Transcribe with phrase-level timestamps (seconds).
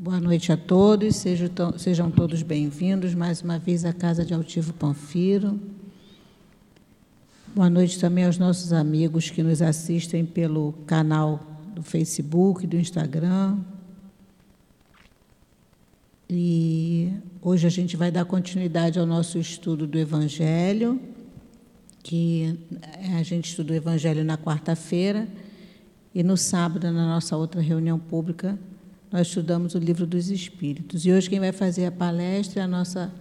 [0.00, 4.72] Boa noite a todos, sejam, sejam todos bem-vindos mais uma vez à Casa de Altivo
[4.72, 5.58] Panfiro.
[7.52, 13.58] Boa noite também aos nossos amigos que nos assistem pelo canal do Facebook, do Instagram.
[16.30, 17.12] E
[17.42, 21.00] hoje a gente vai dar continuidade ao nosso estudo do Evangelho,
[22.04, 22.56] que
[23.18, 25.26] a gente estuda o Evangelho na quarta-feira,
[26.14, 28.56] e no sábado, na nossa outra reunião pública,
[29.10, 31.06] nós estudamos o livro dos Espíritos.
[31.06, 33.12] E hoje quem vai fazer a palestra é a nossa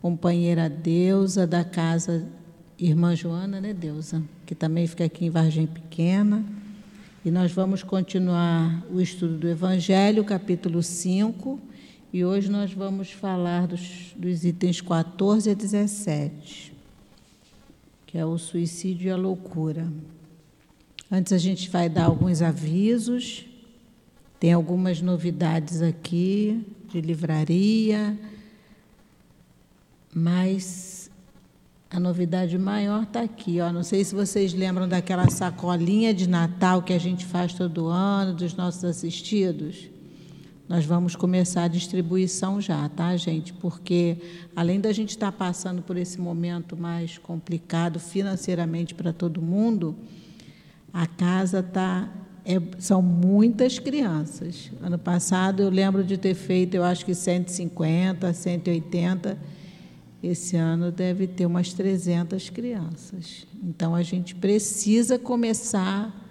[0.00, 2.26] companheira Deusa da casa
[2.78, 4.22] Irmã Joana, né, Deusa?
[4.46, 6.44] Que também fica aqui em Vargem Pequena.
[7.24, 11.60] E nós vamos continuar o estudo do Evangelho, capítulo 5.
[12.12, 16.72] E hoje nós vamos falar dos, dos itens 14 a 17,
[18.06, 19.86] que é o suicídio e a loucura.
[21.10, 23.46] Antes a gente vai dar alguns avisos.
[24.44, 28.14] Tem algumas novidades aqui de livraria,
[30.14, 31.10] mas
[31.90, 33.58] a novidade maior está aqui.
[33.62, 33.72] Ó.
[33.72, 38.34] Não sei se vocês lembram daquela sacolinha de Natal que a gente faz todo ano,
[38.34, 39.88] dos nossos assistidos.
[40.68, 43.50] Nós vamos começar a distribuição já, tá, gente?
[43.50, 44.18] Porque
[44.54, 49.96] além da gente estar tá passando por esse momento mais complicado financeiramente para todo mundo,
[50.92, 52.10] a casa está
[52.44, 54.70] é, são muitas crianças.
[54.82, 59.38] Ano passado eu lembro de ter feito, eu acho que 150, 180.
[60.22, 63.46] Esse ano deve ter umas 300 crianças.
[63.62, 66.22] Então a gente precisa começar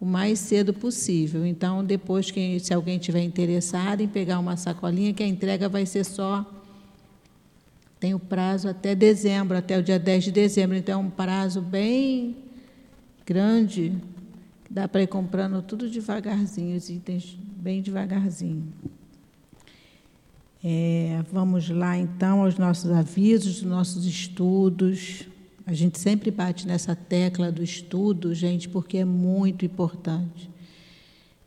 [0.00, 1.46] o mais cedo possível.
[1.46, 5.86] Então depois que se alguém tiver interessado em pegar uma sacolinha, que a entrega vai
[5.86, 6.50] ser só
[8.00, 11.62] tem o prazo até dezembro, até o dia 10 de dezembro, então é um prazo
[11.62, 12.36] bem
[13.24, 13.94] grande
[14.74, 18.72] Dá para ir comprando tudo devagarzinho, os itens bem devagarzinho.
[20.64, 25.28] É, vamos lá, então, aos nossos avisos, nossos estudos.
[25.64, 30.50] A gente sempre bate nessa tecla do estudo, gente, porque é muito importante.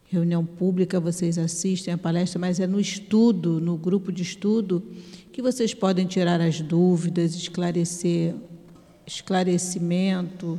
[0.05, 4.81] Reunião pública, vocês assistem a palestra, mas é no estudo, no grupo de estudo,
[5.33, 8.33] que vocês podem tirar as dúvidas, esclarecer,
[9.05, 10.57] esclarecimento,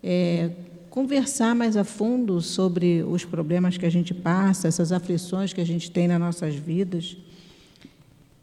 [0.00, 0.52] é,
[0.98, 5.64] conversar mais a fundo sobre os problemas que a gente passa, essas aflições que a
[5.64, 7.16] gente tem nas nossas vidas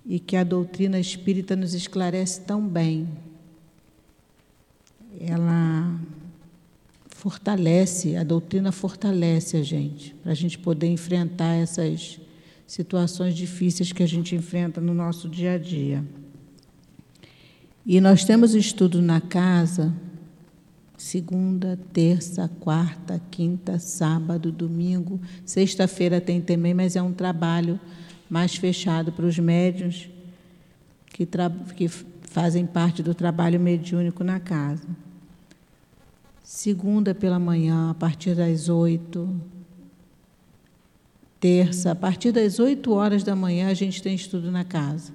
[0.05, 3.09] e que a doutrina espírita nos esclarece tão bem.
[5.19, 5.99] Ela
[7.09, 12.21] fortalece, a doutrina fortalece a gente, para a gente poder enfrentar essas
[12.65, 16.05] situações difíceis que a gente enfrenta no nosso dia a dia.
[17.85, 19.93] E nós temos estudo na casa
[20.97, 25.19] Segunda, terça, quarta, quinta, sábado, domingo.
[25.45, 27.79] Sexta-feira tem também, mas é um trabalho
[28.29, 30.09] mais fechado para os médios
[31.07, 31.27] que,
[31.75, 34.87] que fazem parte do trabalho mediúnico na casa.
[36.43, 39.33] Segunda pela manhã, a partir das oito.
[41.39, 45.11] Terça, a partir das oito horas da manhã, a gente tem estudo na casa.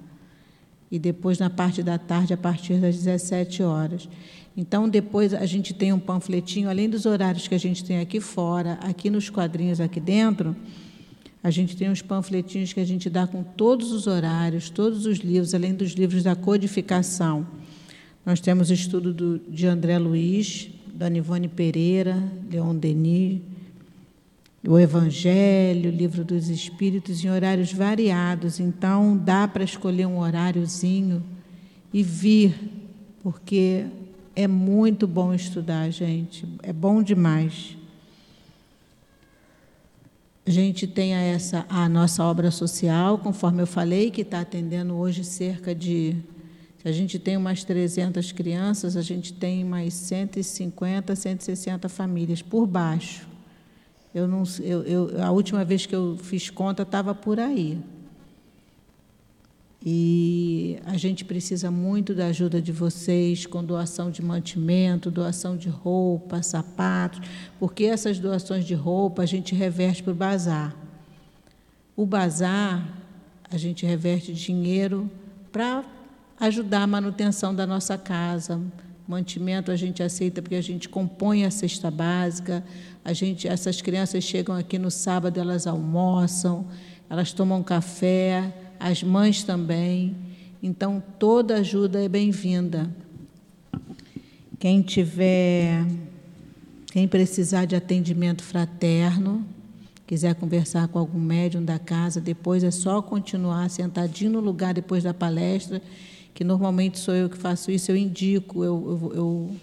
[0.91, 4.09] E depois, na parte da tarde, a partir das 17 horas.
[4.55, 8.19] Então, depois a gente tem um panfletinho, além dos horários que a gente tem aqui
[8.19, 10.55] fora, aqui nos quadrinhos aqui dentro,
[11.43, 15.19] a gente tem uns panfletinhos que a gente dá com todos os horários, todos os
[15.19, 17.47] livros, além dos livros da codificação.
[18.25, 23.41] Nós temos estudo do, de André Luiz, da Ivone Pereira, Leon Denis,
[24.67, 28.59] o Evangelho, o Livro dos Espíritos, em horários variados.
[28.59, 31.23] Então, dá para escolher um horáriozinho
[31.91, 32.53] e vir,
[33.23, 33.85] porque
[34.35, 36.45] é muito bom estudar, gente.
[36.63, 37.77] É bom demais.
[40.45, 45.23] A gente tem essa a nossa obra social, conforme eu falei, que está atendendo hoje
[45.23, 46.15] cerca de.
[46.81, 52.65] Se a gente tem umas 300 crianças, a gente tem mais 150, 160 famílias por
[52.65, 53.27] baixo.
[54.13, 57.79] Eu não, eu, eu, a última vez que eu fiz conta estava por aí.
[59.83, 65.69] E a gente precisa muito da ajuda de vocês com doação de mantimento, doação de
[65.69, 67.21] roupa, sapatos,
[67.59, 70.75] porque essas doações de roupa a gente reverte para o bazar.
[71.95, 72.87] O bazar,
[73.49, 75.09] a gente reverte dinheiro
[75.51, 75.83] para
[76.39, 78.61] ajudar a manutenção da nossa casa.
[79.07, 82.63] Mantimento a gente aceita porque a gente compõe a cesta básica.
[83.03, 86.67] A gente, essas crianças chegam aqui no sábado, elas almoçam,
[87.09, 90.15] elas tomam café as mães também.
[90.61, 92.89] Então, toda ajuda é bem-vinda.
[94.59, 95.85] Quem tiver,
[96.91, 99.45] quem precisar de atendimento fraterno,
[100.07, 105.03] quiser conversar com algum médium da casa, depois é só continuar sentadinho no lugar depois
[105.03, 105.81] da palestra,
[106.33, 109.55] que normalmente sou eu que faço isso, eu indico, eu, eu, eu,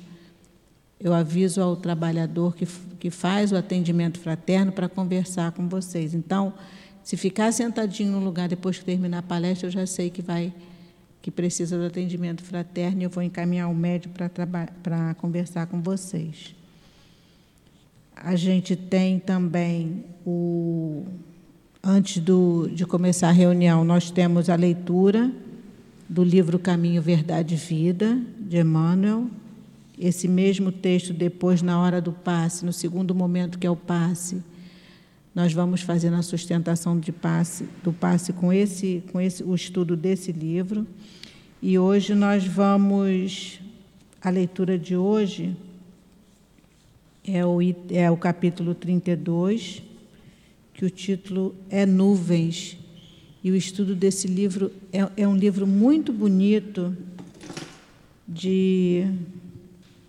[1.00, 2.66] eu aviso ao trabalhador que,
[2.98, 6.14] que faz o atendimento fraterno para conversar com vocês.
[6.14, 6.52] Então,
[7.08, 10.52] se ficar sentadinho no lugar depois que terminar a palestra, eu já sei que vai
[11.22, 14.14] que precisa do atendimento fraterno e eu vou encaminhar o médico
[14.82, 16.54] para conversar com vocês.
[18.14, 21.06] A gente tem também o
[21.82, 25.32] antes do, de começar a reunião, nós temos a leitura
[26.06, 29.28] do livro Caminho, Verdade e Vida, de Emmanuel.
[29.98, 34.42] Esse mesmo texto, depois, na hora do passe, no segundo momento que é o passe,
[35.38, 39.96] nós vamos fazer a sustentação de passe, do passe com esse, com esse, o estudo
[39.96, 40.84] desse livro.
[41.62, 43.60] E hoje nós vamos,
[44.20, 45.56] a leitura de hoje
[47.24, 49.80] é o, é o capítulo 32,
[50.74, 52.76] que o título é Nuvens.
[53.44, 56.96] E o estudo desse livro é, é um livro muito bonito
[58.26, 59.06] de,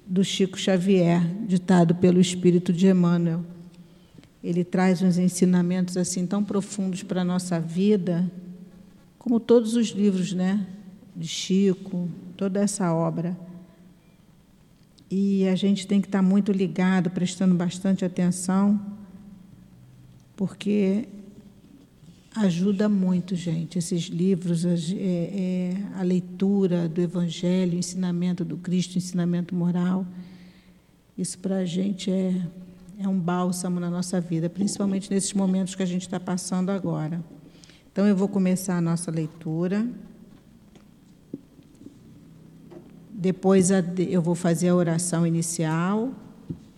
[0.07, 3.45] do Chico Xavier, ditado pelo Espírito de Emmanuel.
[4.43, 8.31] Ele traz uns ensinamentos assim tão profundos para a nossa vida,
[9.17, 10.65] como todos os livros, né,
[11.15, 13.37] de Chico, toda essa obra.
[15.11, 18.79] E a gente tem que estar muito ligado, prestando bastante atenção,
[20.35, 21.07] porque
[22.35, 28.55] ajuda muito, gente, esses livros, a, é, é, a leitura do Evangelho, o ensinamento do
[28.55, 30.05] Cristo, o ensinamento moral.
[31.17, 32.41] Isso para a gente é
[33.01, 37.23] é um bálsamo na nossa vida, principalmente nesses momentos que a gente está passando agora.
[37.89, 39.87] Então, eu vou começar a nossa leitura.
[43.09, 46.11] Depois eu vou fazer a oração inicial.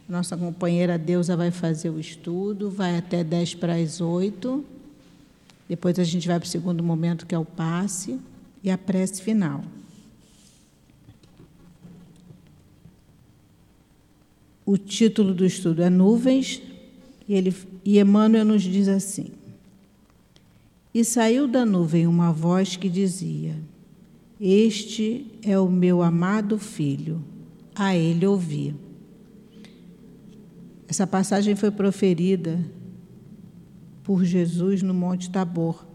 [0.08, 4.64] Nossa companheira Deusa vai fazer o estudo, vai até 10 para as 8.
[5.68, 8.20] Depois a gente vai para o segundo momento, que é o passe,
[8.64, 9.62] e a prece final.
[14.66, 16.62] O título do estudo é Nuvens,
[17.28, 19.28] e, ele, e Emmanuel nos diz assim:
[20.94, 23.56] E saiu da nuvem uma voz que dizia:
[24.40, 27.24] Este é o meu amado filho,
[27.74, 28.76] a ele ouvi.
[30.88, 32.60] Essa passagem foi proferida
[34.04, 35.86] por Jesus no Monte Tabor.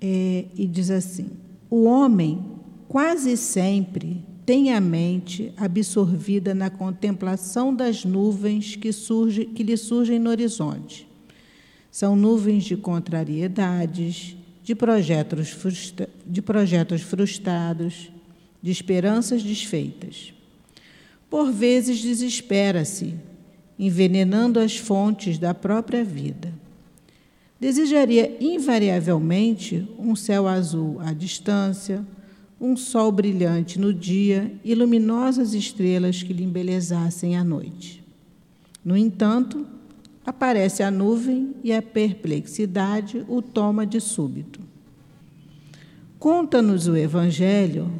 [0.00, 1.30] É, e diz assim:
[1.68, 2.42] O homem
[2.88, 10.20] quase sempre tem a mente absorvida na contemplação das nuvens que, surge, que lhe surgem
[10.20, 11.08] no horizonte.
[11.90, 18.12] São nuvens de contrariedades, de projetos, frustra, de projetos frustrados,
[18.62, 20.32] de esperanças desfeitas.
[21.28, 23.14] Por vezes desespera-se,
[23.76, 26.54] envenenando as fontes da própria vida.
[27.58, 32.06] Desejaria invariavelmente um céu azul à distância,
[32.60, 38.02] um sol brilhante no dia e luminosas estrelas que lhe embelezassem a noite.
[38.84, 39.66] No entanto,
[40.24, 44.60] aparece a nuvem e a perplexidade o toma de súbito.
[46.18, 47.90] Conta-nos o Evangelho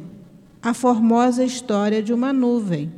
[0.61, 2.91] a formosa história de uma nuvem.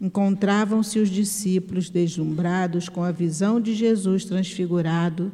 [0.00, 5.32] Encontravam-se os discípulos deslumbrados com a visão de Jesus transfigurado,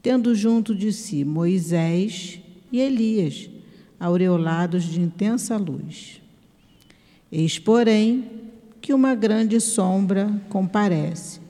[0.00, 2.40] tendo junto de si Moisés
[2.72, 3.50] e Elias
[3.98, 6.20] aureolados de intensa luz.
[7.30, 8.24] Eis, porém,
[8.80, 11.40] que uma grande sombra comparece.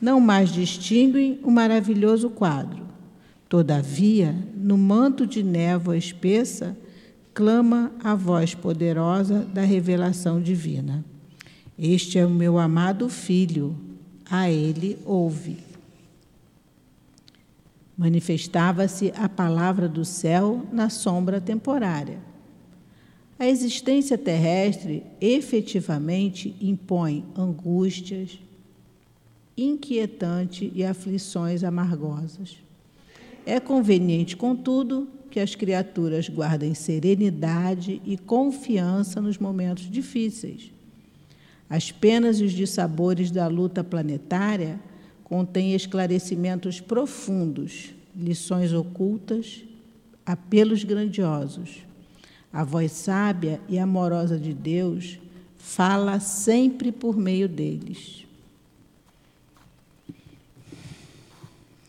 [0.00, 2.86] Não mais distinguem o maravilhoso quadro.
[3.48, 6.76] Todavia, no manto de névoa espessa,
[7.32, 11.04] clama a voz poderosa da revelação divina.
[11.78, 13.76] Este é o meu amado filho,
[14.28, 15.67] a ele ouve
[17.98, 22.20] manifestava-se a palavra do céu na sombra temporária.
[23.36, 28.38] A existência terrestre efetivamente impõe angústias,
[29.56, 32.56] inquietante e aflições amargosas.
[33.44, 40.72] É conveniente, contudo, que as criaturas guardem serenidade e confiança nos momentos difíceis.
[41.68, 44.80] As penas e os dissabores da luta planetária
[45.28, 49.62] contém esclarecimentos profundos, lições ocultas,
[50.24, 51.86] apelos grandiosos.
[52.52, 55.18] A voz sábia e amorosa de Deus
[55.58, 58.24] fala sempre por meio deles.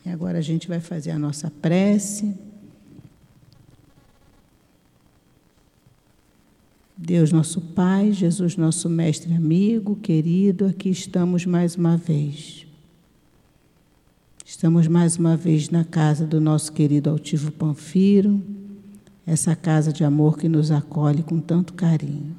[0.05, 2.33] E agora a gente vai fazer a nossa prece.
[6.97, 12.58] Deus, nosso Pai, Jesus, nosso mestre amigo, querido, aqui estamos mais uma vez
[14.51, 18.41] Estamos mais uma vez na casa do nosso querido Altivo Panfiro,
[19.23, 22.35] essa casa de amor que nos acolhe com tanto carinho.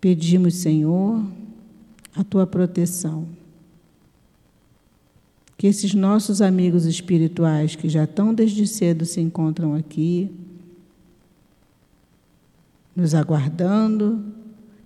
[0.00, 1.24] Pedimos, Senhor,
[2.16, 3.28] a tua proteção.
[5.56, 10.28] Que esses nossos amigos espirituais que já tão desde cedo se encontram aqui,
[12.96, 14.20] nos aguardando,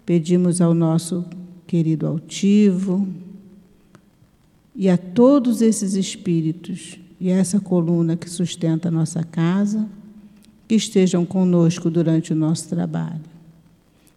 [0.04, 1.24] pedimos ao nosso
[1.66, 3.23] querido altivo
[4.74, 9.86] e a todos esses espíritos e a essa coluna que sustenta a nossa casa,
[10.66, 13.20] que estejam conosco durante o nosso trabalho.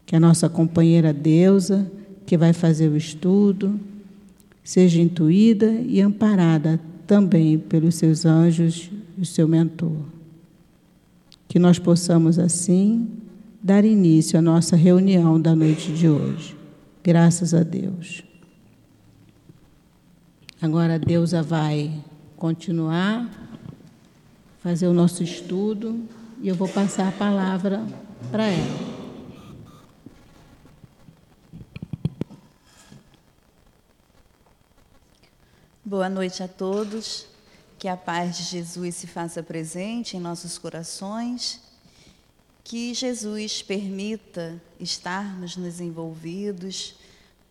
[0.05, 1.89] Que a nossa companheira Deusa,
[2.25, 3.79] que vai fazer o estudo,
[4.63, 9.97] seja intuída e amparada também pelos seus anjos e seu mentor.
[11.47, 13.07] Que nós possamos, assim,
[13.61, 16.55] dar início à nossa reunião da noite de hoje.
[17.03, 18.26] Graças a Deus.
[20.59, 22.03] Agora a Deusa vai
[22.35, 23.29] continuar,
[24.59, 26.03] fazer o nosso estudo
[26.41, 27.85] e eu vou passar a palavra
[28.31, 28.97] para ela.
[35.85, 37.27] Boa noite a todos.
[37.77, 41.61] Que a paz de Jesus se faça presente em nossos corações.
[42.63, 46.95] Que Jesus permita estarmos nos envolvidos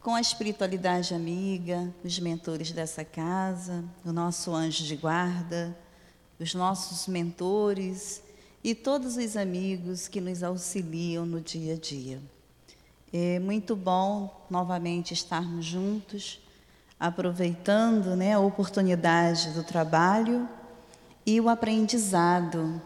[0.06, 5.76] com a espiritualidade amiga, os mentores dessa casa, o nosso anjo de guarda,
[6.38, 8.22] os nossos mentores
[8.62, 12.22] e todos os amigos que nos auxiliam no dia a dia.
[13.12, 16.40] É muito bom novamente estarmos juntos
[17.00, 20.48] aproveitando né, a oportunidade do trabalho
[21.26, 22.80] e o aprendizado,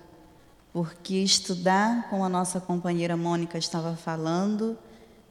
[0.72, 4.78] porque estudar, como a nossa companheira Mônica estava falando,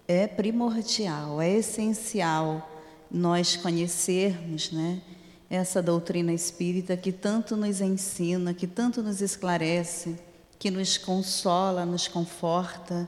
[0.09, 2.67] é primordial, é essencial
[3.11, 4.99] nós conhecermos né,
[5.47, 10.19] essa doutrina espírita que tanto nos ensina, que tanto nos esclarece,
[10.57, 13.07] que nos consola, nos conforta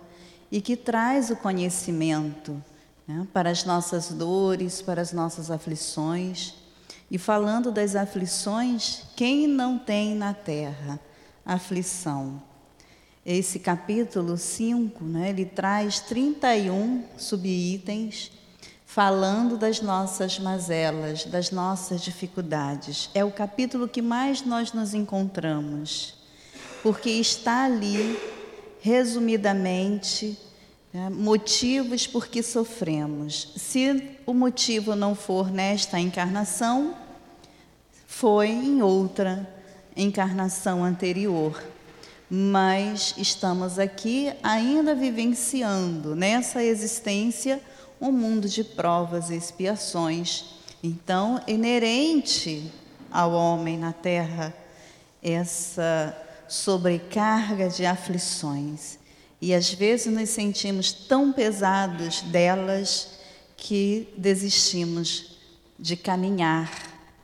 [0.52, 2.64] e que traz o conhecimento
[3.08, 6.54] né, para as nossas dores, para as nossas aflições.
[7.10, 11.00] E falando das aflições, quem não tem na terra
[11.44, 12.51] aflição?
[13.26, 18.32] Esse capítulo 5, né, ele traz 31 subitens
[18.86, 23.10] falando das nossas mazelas, das nossas dificuldades.
[23.14, 26.16] É o capítulo que mais nós nos encontramos,
[26.84, 28.20] porque está ali,
[28.82, 30.38] resumidamente,
[30.94, 31.10] né?
[31.10, 33.54] Motivos por que sofremos.
[33.56, 36.96] Se o motivo não for nesta encarnação,
[38.06, 39.48] foi em outra
[39.96, 41.62] encarnação anterior.
[42.34, 47.62] Mas estamos aqui ainda vivenciando nessa existência
[48.00, 50.46] um mundo de provas e expiações.
[50.82, 52.72] Então, inerente
[53.12, 54.54] ao homem na terra
[55.22, 58.98] essa sobrecarga de aflições.
[59.42, 63.10] E às vezes nos sentimos tão pesados delas
[63.58, 65.38] que desistimos
[65.78, 66.72] de caminhar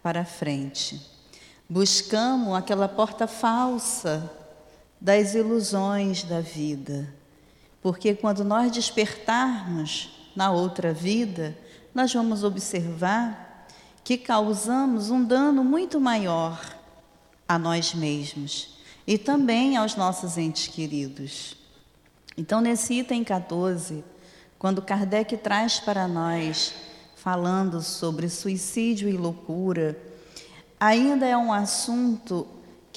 [0.03, 1.01] para frente.
[1.69, 4.36] Buscamos aquela porta falsa
[4.99, 7.13] das ilusões da vida.
[7.81, 11.57] Porque quando nós despertarmos na outra vida,
[11.93, 13.67] nós vamos observar
[14.03, 16.59] que causamos um dano muito maior
[17.47, 21.55] a nós mesmos e também aos nossos entes queridos.
[22.37, 24.03] Então, nesse item 14,
[24.59, 26.73] quando Kardec traz para nós,
[27.15, 29.97] falando sobre suicídio e loucura,
[30.79, 32.47] ainda é um assunto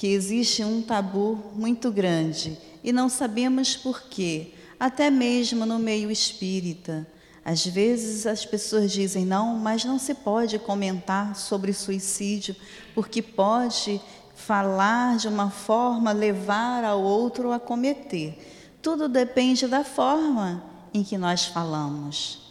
[0.01, 6.09] que existe um tabu muito grande e não sabemos por quê, até mesmo no meio
[6.09, 7.05] espírita.
[7.45, 12.55] Às vezes as pessoas dizem não, mas não se pode comentar sobre suicídio,
[12.95, 14.01] porque pode
[14.33, 18.73] falar de uma forma levar ao outro a cometer.
[18.81, 22.41] Tudo depende da forma em que nós falamos.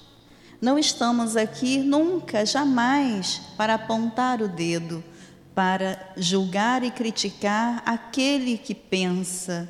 [0.60, 5.02] Não estamos aqui nunca, jamais, para apontar o dedo,
[5.54, 9.68] para julgar e criticar aquele que pensa,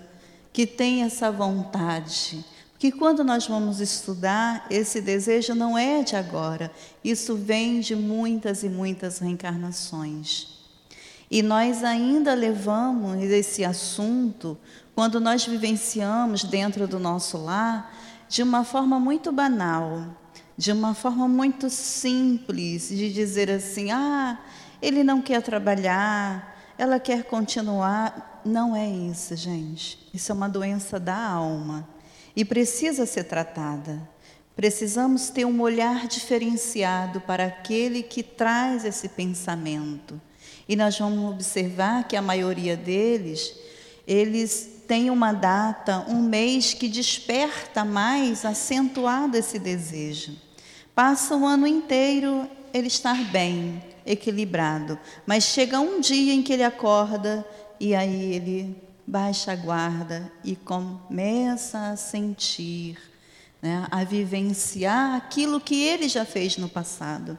[0.52, 2.44] que tem essa vontade.
[2.72, 6.70] Porque quando nós vamos estudar, esse desejo não é de agora,
[7.04, 10.60] isso vem de muitas e muitas reencarnações.
[11.30, 14.58] E nós ainda levamos esse assunto
[14.94, 17.94] quando nós vivenciamos dentro do nosso lar
[18.28, 20.06] de uma forma muito banal,
[20.56, 24.38] de uma forma muito simples, de dizer assim: ah,
[24.80, 28.40] ele não quer trabalhar, ela quer continuar.
[28.44, 29.98] Não é isso, gente.
[30.14, 31.86] Isso é uma doença da alma
[32.34, 34.00] e precisa ser tratada.
[34.56, 40.20] Precisamos ter um olhar diferenciado para aquele que traz esse pensamento.
[40.68, 43.54] E nós vamos observar que a maioria deles,
[44.06, 50.36] eles têm uma data, um mês que desperta mais acentuado esse desejo.
[50.94, 56.64] Passa o ano inteiro ele estar bem, equilibrado, mas chega um dia em que ele
[56.64, 57.46] acorda
[57.78, 58.76] e aí ele
[59.06, 62.98] baixa a guarda e começa a sentir,
[63.60, 67.38] né, a vivenciar aquilo que ele já fez no passado.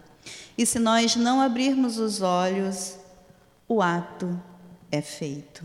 [0.57, 2.97] E se nós não abrirmos os olhos,
[3.67, 4.39] o ato
[4.91, 5.63] é feito.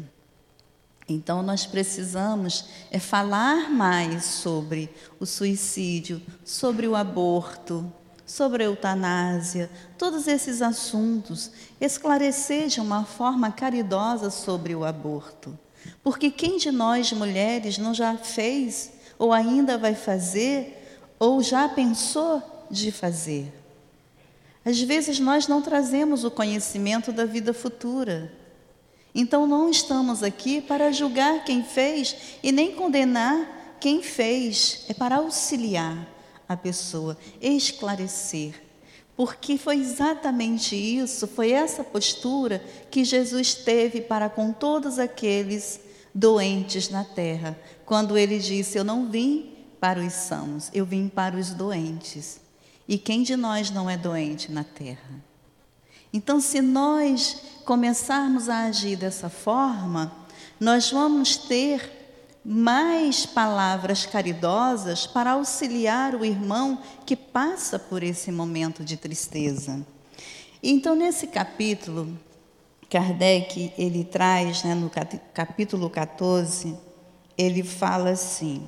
[1.09, 7.93] Então nós precisamos é falar mais sobre o suicídio, sobre o aborto,
[8.27, 15.57] sobre eutanásia, todos esses assuntos, esclarecer de uma forma caridosa sobre o aborto.
[16.03, 22.43] Porque quem de nós mulheres não já fez, ou ainda vai fazer, ou já pensou
[22.69, 23.53] de fazer?
[24.65, 28.33] Às vezes nós não trazemos o conhecimento da vida futura.
[29.15, 35.17] Então não estamos aqui para julgar quem fez e nem condenar quem fez, é para
[35.17, 36.16] auxiliar
[36.49, 38.63] a pessoa, esclarecer.
[39.17, 45.81] Porque foi exatamente isso, foi essa postura que Jesus teve para com todos aqueles
[46.15, 51.37] doentes na terra, quando ele disse: Eu não vim para os sãos, eu vim para
[51.37, 52.41] os doentes.
[52.89, 55.25] E quem de nós não é doente na terra?
[56.13, 60.13] Então, se nós começarmos a agir dessa forma,
[60.59, 61.96] nós vamos ter
[62.49, 69.85] mais palavras caridosas para auxiliar o irmão que passa por esse momento de tristeza.
[70.63, 72.17] Então, nesse capítulo,
[72.89, 74.89] Kardec ele traz, né, no
[75.35, 76.79] capítulo 14,
[77.37, 78.63] ele fala assim: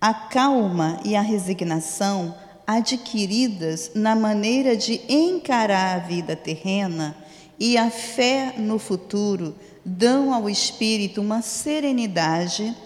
[0.00, 2.34] a calma e a resignação
[2.66, 7.14] adquiridas na maneira de encarar a vida terrena
[7.58, 12.76] e a fé no futuro dão ao espírito uma serenidade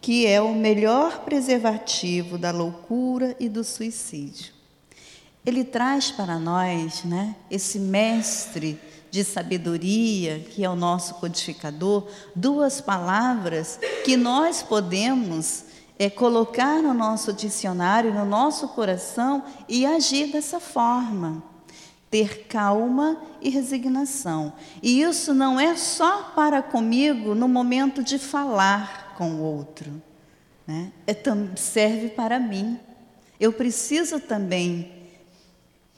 [0.00, 4.52] que é o melhor preservativo da loucura e do suicídio.
[5.46, 8.78] Ele traz para nós, né, esse mestre
[9.10, 15.64] de sabedoria, que é o nosso codificador, duas palavras que nós podemos
[15.98, 21.51] é, colocar no nosso dicionário, no nosso coração e agir dessa forma
[22.12, 24.52] ter calma e resignação.
[24.82, 29.90] E isso não é só para comigo no momento de falar com o outro,
[30.66, 30.92] né?
[31.06, 31.16] é,
[31.56, 32.78] serve para mim.
[33.40, 34.92] Eu preciso também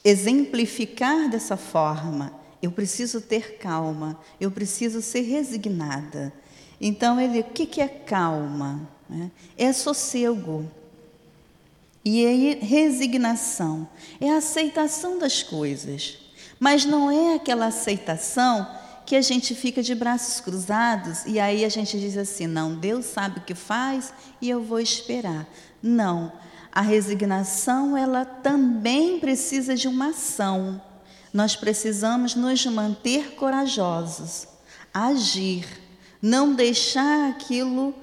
[0.04, 2.32] exemplificar dessa forma.
[2.62, 6.32] Eu preciso ter calma, eu preciso ser resignada.
[6.80, 8.88] Então, ele, o que, que é calma?
[9.58, 10.70] É sossego.
[12.04, 13.88] E é resignação,
[14.20, 16.18] é a aceitação das coisas.
[16.60, 18.68] Mas não é aquela aceitação
[19.06, 23.06] que a gente fica de braços cruzados e aí a gente diz assim: não, Deus
[23.06, 25.46] sabe o que faz e eu vou esperar.
[25.82, 26.32] Não,
[26.72, 30.80] a resignação ela também precisa de uma ação.
[31.32, 34.46] Nós precisamos nos manter corajosos,
[34.92, 35.66] agir,
[36.22, 37.94] não deixar aquilo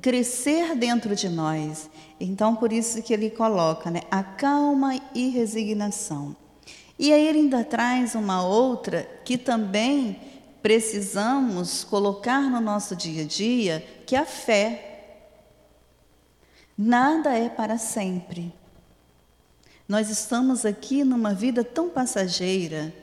[0.00, 1.90] crescer dentro de nós.
[2.20, 6.36] Então, por isso que ele coloca, né, a calma e resignação.
[6.98, 10.20] E aí ele ainda traz uma outra que também
[10.60, 15.16] precisamos colocar no nosso dia a dia, que é a fé.
[16.76, 18.52] Nada é para sempre.
[19.88, 22.94] Nós estamos aqui numa vida tão passageira.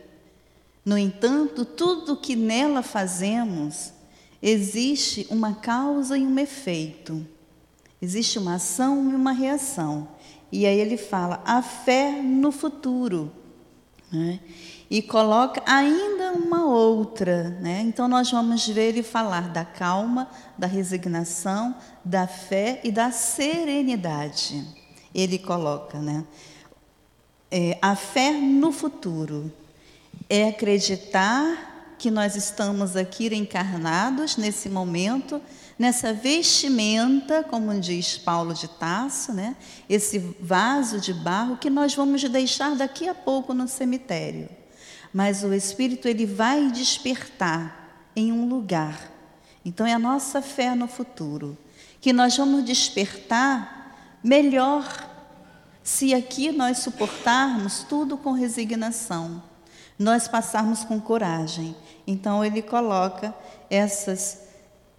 [0.86, 3.92] No entanto, tudo que nela fazemos
[4.42, 7.26] existe uma causa e um efeito.
[8.02, 10.08] Existe uma ação e uma reação.
[10.52, 13.32] E aí ele fala a fé no futuro.
[14.12, 14.40] Né?
[14.90, 17.50] E coloca ainda uma outra.
[17.62, 17.82] Né?
[17.82, 24.66] Então nós vamos ver ele falar da calma, da resignação, da fé e da serenidade.
[25.14, 26.24] Ele coloca, né?
[27.50, 29.52] É, a fé no futuro
[30.30, 35.42] é acreditar que nós estamos aqui encarnados nesse momento,
[35.78, 39.56] nessa vestimenta, como diz Paulo de Tasso, né?
[39.90, 44.50] esse vaso de barro que nós vamos deixar daqui a pouco no cemitério.
[45.14, 49.12] Mas o Espírito ele vai despertar em um lugar.
[49.64, 51.58] Então é a nossa fé no futuro,
[52.02, 54.86] que nós vamos despertar melhor
[55.84, 59.42] se aqui nós suportarmos tudo com resignação
[59.98, 61.76] nós passarmos com coragem.
[62.06, 63.34] Então ele coloca
[63.70, 64.47] essas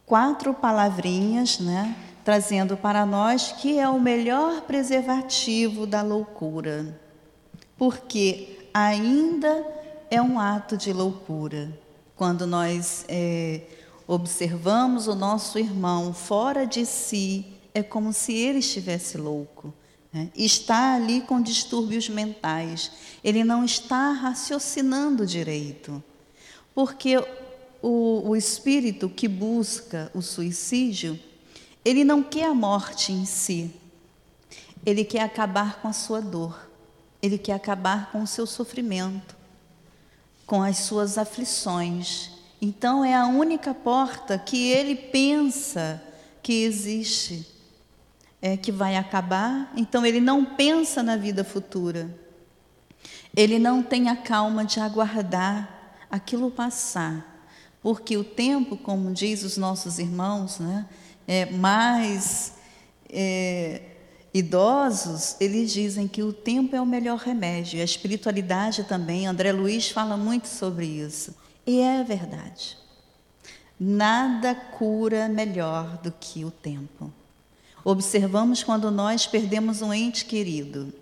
[0.08, 1.94] quatro palavrinhas, né?
[2.24, 7.00] trazendo para nós que é o melhor preservativo da loucura,
[7.76, 9.64] porque ainda
[10.10, 11.72] é um ato de loucura.
[12.16, 13.62] Quando nós é,
[14.06, 19.72] observamos o nosso irmão fora de si, é como se ele estivesse louco.
[20.12, 20.30] Né?
[20.34, 22.90] Está ali com distúrbios mentais.
[23.22, 26.02] Ele não está raciocinando direito.
[26.74, 27.16] Porque
[27.82, 31.18] o, o espírito que busca o suicídio,
[31.84, 33.70] ele não quer a morte em si.
[34.84, 36.68] Ele quer acabar com a sua dor.
[37.20, 39.36] Ele quer acabar com o seu sofrimento,
[40.46, 42.30] com as suas aflições.
[42.60, 46.02] Então é a única porta que ele pensa
[46.42, 47.46] que existe,
[48.40, 49.72] é que vai acabar.
[49.76, 52.08] Então ele não pensa na vida futura.
[53.36, 57.37] Ele não tem a calma de aguardar aquilo passar.
[57.82, 60.86] Porque o tempo, como diz os nossos irmãos, né,
[61.26, 62.54] é, mais
[63.08, 63.82] é,
[64.32, 67.78] idosos, eles dizem que o tempo é o melhor remédio.
[67.78, 71.34] E a espiritualidade também, André Luiz fala muito sobre isso.
[71.66, 72.76] E é verdade.
[73.78, 77.12] Nada cura melhor do que o tempo.
[77.84, 80.92] Observamos quando nós perdemos um ente querido.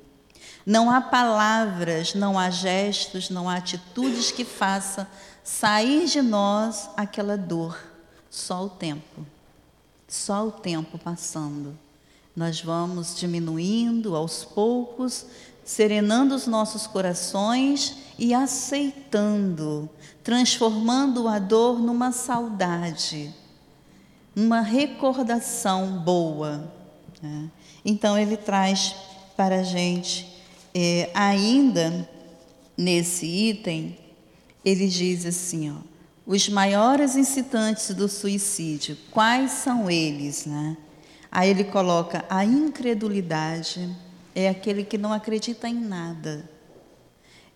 [0.65, 5.07] Não há palavras, não há gestos, não há atitudes que façam
[5.47, 7.79] sair de nós aquela dor,
[8.29, 9.25] só o tempo.
[10.09, 11.79] Só o tempo passando.
[12.35, 15.25] Nós vamos diminuindo aos poucos,
[15.65, 19.89] serenando os nossos corações e aceitando,
[20.25, 23.33] transformando a dor numa saudade,
[24.35, 26.73] uma recordação boa.
[27.23, 27.49] Né?
[27.85, 28.97] Então, ele traz
[29.37, 30.29] para a gente,
[30.75, 32.09] é, ainda
[32.77, 33.97] nesse item,
[34.66, 35.76] ele diz assim, ó,
[36.26, 40.76] os maiores incitantes do suicídio, quais são eles, né?
[41.31, 43.88] Aí ele coloca a incredulidade
[44.35, 46.50] é aquele que não acredita em nada.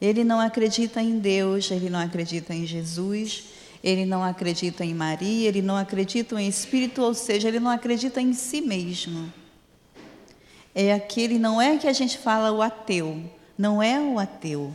[0.00, 3.44] Ele não acredita em Deus, ele não acredita em Jesus,
[3.82, 8.20] ele não acredita em Maria, ele não acredita em Espírito, ou seja, ele não acredita
[8.20, 9.30] em si mesmo.
[10.74, 13.20] É aquele, não é que a gente fala o ateu,
[13.58, 14.74] não é o ateu.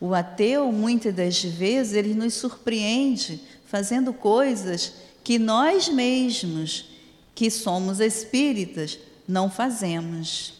[0.00, 6.86] O ateu, muitas das vezes, ele nos surpreende fazendo coisas que nós mesmos,
[7.34, 10.54] que somos espíritas, não fazemos.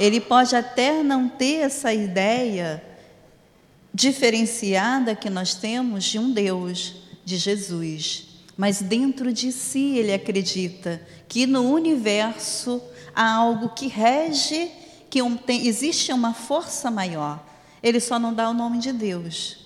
[0.00, 2.82] Ele pode até não ter essa ideia
[3.92, 11.00] diferenciada que nós temos de um Deus, de Jesus, mas dentro de si ele acredita
[11.28, 12.82] que no universo
[13.14, 14.70] há algo que rege,
[15.10, 17.47] que um, tem, existe uma força maior.
[17.82, 19.58] Ele só não dá o nome de Deus.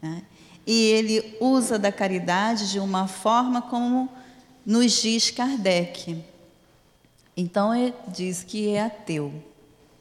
[0.00, 0.22] Né?
[0.66, 4.08] E ele usa da caridade de uma forma como
[4.64, 6.24] nos diz Kardec.
[7.36, 9.32] Então ele diz que é ateu.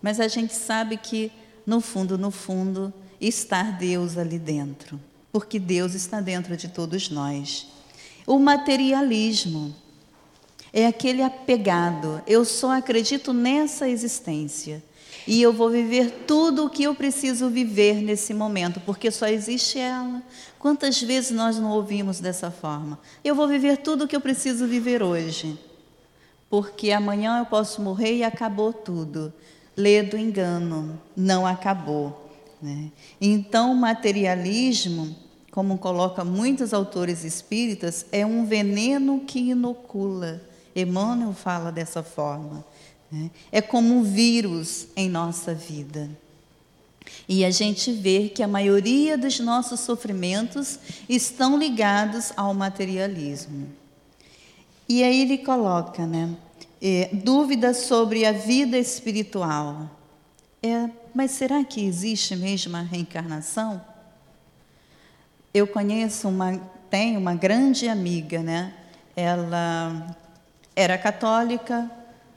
[0.02, 1.32] Mas a gente sabe que,
[1.66, 5.00] no fundo, no fundo, está Deus ali dentro.
[5.32, 7.68] Porque Deus está dentro de todos nós.
[8.26, 9.76] O materialismo
[10.72, 12.22] é aquele apegado.
[12.26, 14.84] Eu só acredito nessa existência
[15.28, 19.80] e eu vou viver tudo o que eu preciso viver nesse momento, porque só existe
[19.80, 20.22] ela.
[20.60, 23.00] Quantas vezes nós não ouvimos dessa forma?
[23.24, 25.58] Eu vou viver tudo o que eu preciso viver hoje,
[26.50, 29.34] porque amanhã eu posso morrer e acabou tudo.
[29.76, 32.30] Lê do engano, não acabou.
[32.62, 32.92] Né?
[33.20, 35.16] Então, o materialismo,
[35.52, 40.42] como coloca muitos autores espíritas, é um veneno que inocula.
[40.76, 42.64] Emmanuel fala dessa forma.
[43.12, 43.30] Né?
[43.52, 46.10] É como um vírus em nossa vida.
[47.28, 53.68] E a gente vê que a maioria dos nossos sofrimentos estão ligados ao materialismo.
[54.88, 56.36] E aí ele coloca, né?
[56.82, 59.90] É, dúvidas sobre a vida espiritual.
[60.62, 63.82] É, mas será que existe mesmo a reencarnação?
[65.54, 66.58] Eu conheço uma,
[66.90, 68.74] tenho uma grande amiga, né?
[69.16, 70.16] Ela
[70.76, 71.90] era católica,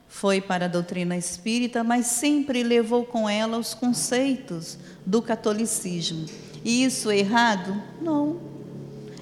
[0.09, 6.25] foi para a doutrina espírita, mas sempre levou com ela os conceitos do catolicismo.
[6.65, 7.81] E isso é errado?
[8.01, 8.41] Não.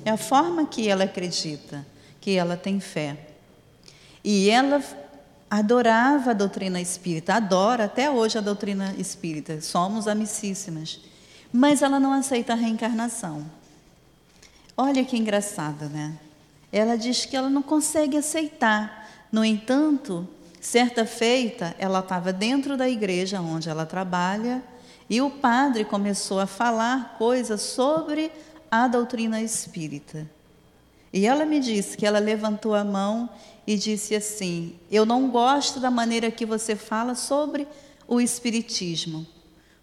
[0.06, 1.86] É a forma que ela acredita,
[2.22, 3.18] que ela tem fé.
[4.24, 4.82] E ela
[5.50, 11.02] adorava a doutrina espírita, adora até hoje a doutrina espírita, somos amicíssimas.
[11.52, 13.46] Mas ela não aceita a reencarnação.
[14.76, 16.18] Olha que engraçado, né?
[16.72, 19.10] Ela diz que ela não consegue aceitar.
[19.32, 20.28] No entanto,
[20.60, 24.64] Certa feita, ela estava dentro da igreja onde ela trabalha
[25.10, 28.32] e o padre começou a falar coisas sobre
[28.70, 30.28] a doutrina espírita.
[31.14, 33.30] E ela me disse que ela levantou a mão
[33.66, 37.68] e disse assim: Eu não gosto da maneira que você fala sobre
[38.08, 39.26] o Espiritismo,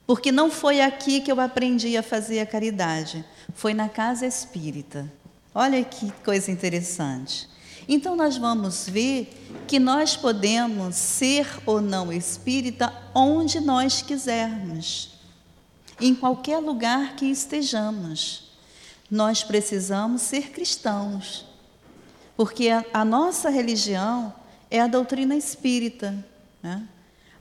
[0.07, 5.11] porque não foi aqui que eu aprendi a fazer a caridade, foi na casa espírita.
[5.55, 7.49] Olha que coisa interessante.
[7.89, 15.15] Então, nós vamos ver que nós podemos ser ou não espírita onde nós quisermos,
[16.01, 18.53] em qualquer lugar que estejamos.
[19.11, 21.47] Nós precisamos ser cristãos,
[22.37, 24.35] porque a, a nossa religião
[24.71, 26.15] é a doutrina espírita,
[26.63, 26.89] né?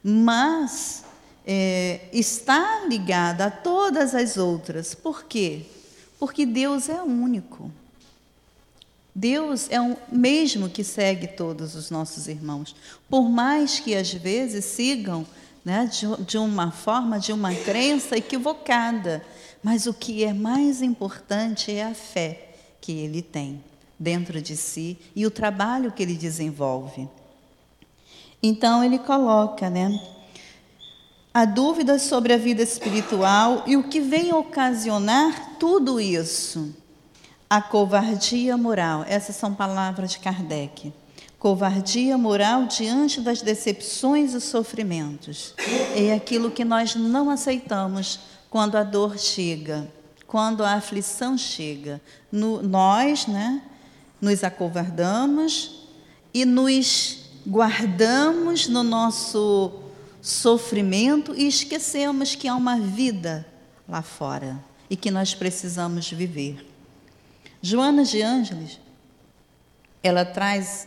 [0.03, 1.03] mas
[1.45, 4.93] é, está ligada a todas as outras.
[4.93, 5.65] Por quê?
[6.19, 7.71] Porque Deus é único.
[9.15, 12.75] Deus é o mesmo que segue todos os nossos irmãos,
[13.07, 15.25] por mais que às vezes sigam
[15.63, 19.23] né, de, de uma forma, de uma crença equivocada,
[19.61, 22.49] mas o que é mais importante é a fé
[22.81, 23.63] que ele tem
[23.99, 27.07] dentro de si e o trabalho que ele desenvolve.
[28.41, 29.97] Então ele coloca, né?
[31.33, 36.75] A dúvida sobre a vida espiritual e o que vem ocasionar tudo isso
[37.53, 39.05] a covardia moral.
[39.07, 40.91] Essas são palavras de Kardec.
[41.37, 45.53] Covardia moral diante das decepções e sofrimentos.
[45.95, 49.87] É aquilo que nós não aceitamos quando a dor chega,
[50.25, 52.01] quando a aflição chega.
[52.31, 53.61] No, nós, né,
[54.19, 55.85] nos acovardamos
[56.33, 59.73] e nos guardamos no nosso
[60.23, 63.45] sofrimento e esquecemos que há uma vida
[63.87, 66.72] lá fora e que nós precisamos viver.
[67.65, 68.77] Joana de Ângeles,
[70.03, 70.85] ela traz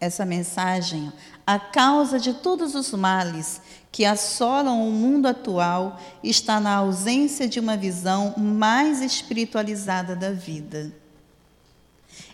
[0.00, 1.12] essa mensagem.
[1.46, 3.60] A causa de todos os males
[3.92, 10.90] que assolam o mundo atual está na ausência de uma visão mais espiritualizada da vida.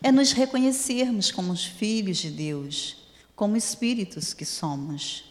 [0.00, 2.98] É nos reconhecermos como os filhos de Deus,
[3.34, 5.24] como espíritos que somos.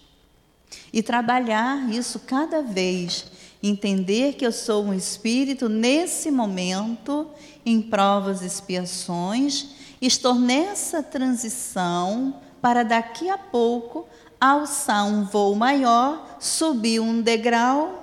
[0.92, 7.28] E trabalhar isso cada vez entender que eu sou um espírito nesse momento,
[7.66, 9.68] em provas e expiações,
[10.02, 14.08] estou nessa transição para daqui a pouco
[14.40, 18.00] alçar um voo maior, subir um degrau,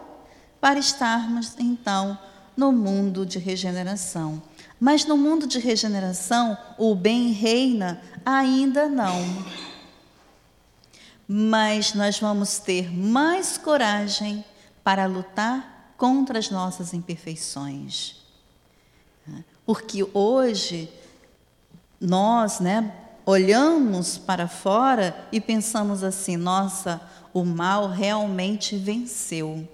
[0.61, 2.19] para estarmos então
[2.57, 4.43] no mundo de regeneração.
[4.81, 9.23] Mas no mundo de regeneração, o bem reina ainda não.
[11.29, 14.45] Mas nós vamos ter mais coragem
[14.87, 18.19] para lutar contra as nossas imperfeições.
[19.65, 20.89] Porque hoje
[22.01, 22.95] nós, né,
[23.27, 27.03] olhamos para fora e pensamos assim: nossa,
[27.35, 29.69] o mal realmente venceu.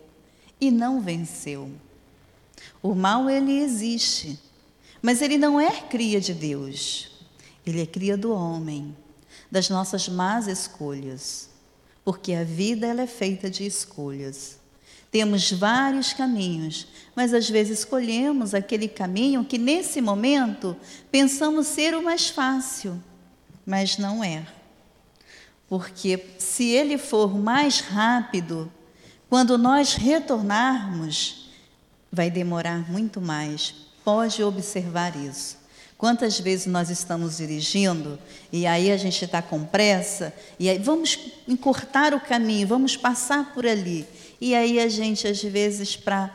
[0.58, 1.70] E não venceu.
[2.82, 4.40] O mal ele existe,
[5.02, 7.10] mas ele não é cria de Deus.
[7.66, 8.96] Ele é cria do homem,
[9.50, 11.50] das nossas más escolhas,
[12.02, 14.61] porque a vida ela é feita de escolhas.
[15.12, 20.74] Temos vários caminhos, mas às vezes escolhemos aquele caminho que nesse momento
[21.10, 22.98] pensamos ser o mais fácil,
[23.66, 24.46] mas não é.
[25.68, 28.72] Porque se ele for mais rápido,
[29.28, 31.50] quando nós retornarmos,
[32.10, 33.74] vai demorar muito mais.
[34.02, 35.58] Pode observar isso.
[35.98, 38.18] Quantas vezes nós estamos dirigindo
[38.50, 43.52] e aí a gente está com pressa e aí vamos encurtar o caminho, vamos passar
[43.54, 44.04] por ali.
[44.44, 46.28] E aí a gente, às vezes, para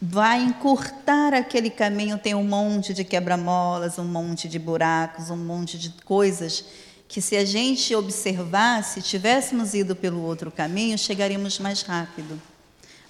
[0.00, 5.78] vai encurtar aquele caminho, tem um monte de quebra-molas, um monte de buracos, um monte
[5.78, 6.64] de coisas
[7.06, 12.40] que se a gente observasse, tivéssemos ido pelo outro caminho, chegaríamos mais rápido.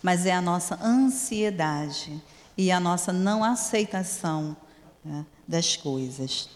[0.03, 2.20] Mas é a nossa ansiedade
[2.59, 4.57] e a nossa não aceitação
[5.05, 6.49] né, das coisas.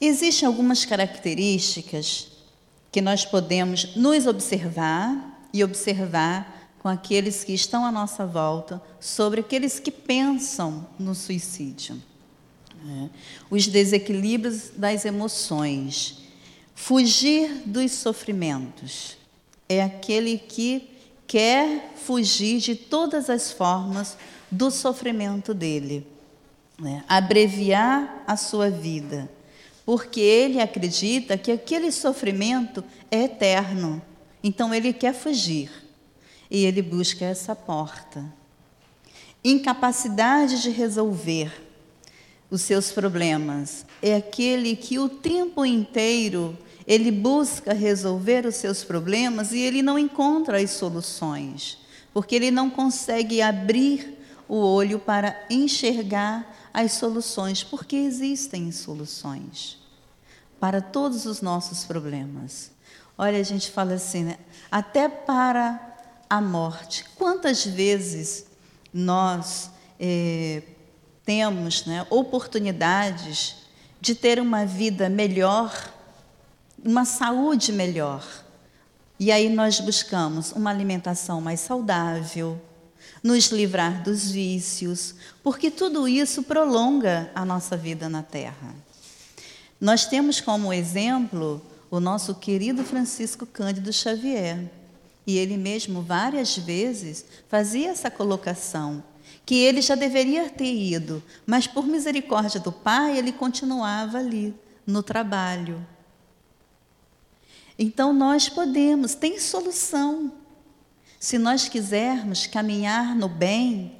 [0.00, 2.26] Existem algumas características
[2.90, 9.40] que nós podemos nos observar e observar com aqueles que estão à nossa volta sobre
[9.40, 12.02] aqueles que pensam no suicídio.
[12.86, 13.08] É.
[13.48, 16.18] Os desequilíbrios das emoções.
[16.74, 19.16] Fugir dos sofrimentos.
[19.68, 20.90] É aquele que
[21.26, 24.18] quer fugir de todas as formas
[24.50, 26.04] do sofrimento dele.
[26.78, 27.04] Né?
[27.08, 29.30] Abreviar a sua vida.
[29.86, 34.02] Porque ele acredita que aquele sofrimento é eterno
[34.44, 35.70] então ele quer fugir
[36.50, 38.22] e ele busca essa porta.
[39.42, 41.50] Incapacidade de resolver
[42.50, 49.52] os seus problemas é aquele que o tempo inteiro ele busca resolver os seus problemas
[49.52, 51.78] e ele não encontra as soluções,
[52.12, 59.78] porque ele não consegue abrir o olho para enxergar as soluções, porque existem soluções
[60.60, 62.73] para todos os nossos problemas.
[63.16, 64.38] Olha, a gente fala assim, né?
[64.74, 65.80] até para
[66.28, 67.04] a morte.
[67.14, 68.46] Quantas vezes
[68.92, 70.62] nós eh,
[71.24, 73.54] temos né, oportunidades
[74.00, 75.92] de ter uma vida melhor,
[76.84, 78.26] uma saúde melhor.
[79.18, 82.60] E aí nós buscamos uma alimentação mais saudável,
[83.22, 88.74] nos livrar dos vícios, porque tudo isso prolonga a nossa vida na Terra.
[89.80, 94.70] Nós temos como exemplo o nosso querido Francisco Cândido Xavier.
[95.26, 99.02] E ele mesmo várias vezes fazia essa colocação
[99.46, 104.54] que ele já deveria ter ido, mas por misericórdia do Pai, ele continuava ali,
[104.86, 105.86] no trabalho.
[107.78, 110.32] Então nós podemos, tem solução.
[111.18, 113.96] Se nós quisermos caminhar no bem,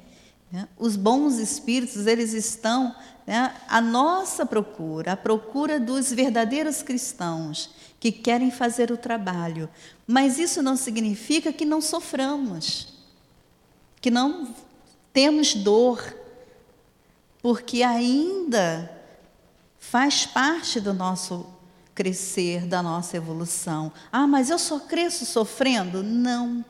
[0.77, 8.11] os bons espíritos, eles estão né, à nossa procura, à procura dos verdadeiros cristãos que
[8.11, 9.69] querem fazer o trabalho.
[10.05, 12.93] Mas isso não significa que não soframos,
[13.99, 14.53] que não
[15.11, 16.15] temos dor,
[17.41, 18.91] porque ainda
[19.79, 21.45] faz parte do nosso
[21.93, 23.91] crescer, da nossa evolução.
[24.11, 26.03] Ah, mas eu só cresço sofrendo?
[26.03, 26.63] Não.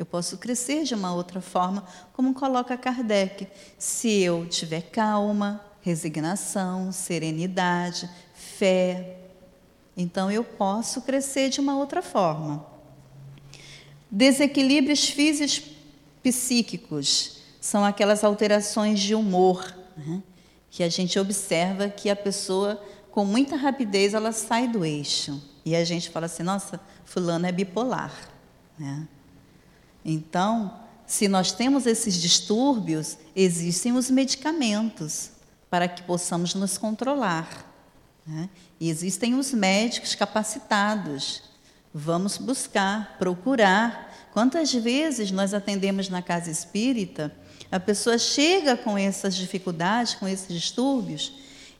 [0.00, 1.84] Eu posso crescer de uma outra forma,
[2.14, 3.46] como coloca Kardec.
[3.76, 9.18] Se eu tiver calma, resignação, serenidade, fé,
[9.94, 12.64] então eu posso crescer de uma outra forma.
[14.10, 15.70] Desequilíbrios físicos
[16.22, 19.62] psíquicos são aquelas alterações de humor
[19.94, 20.22] né?
[20.70, 25.42] que a gente observa que a pessoa, com muita rapidez, ela sai do eixo.
[25.62, 28.14] E a gente fala assim: nossa, fulano é bipolar.
[28.78, 29.06] Né?
[30.04, 35.30] Então, se nós temos esses distúrbios, existem os medicamentos
[35.68, 37.66] para que possamos nos controlar.
[38.26, 38.48] Né?
[38.78, 41.42] E existem os médicos capacitados.
[41.92, 47.34] Vamos buscar, procurar Quantas vezes nós atendemos na casa espírita,
[47.70, 51.32] a pessoa chega com essas dificuldades, com esses distúrbios,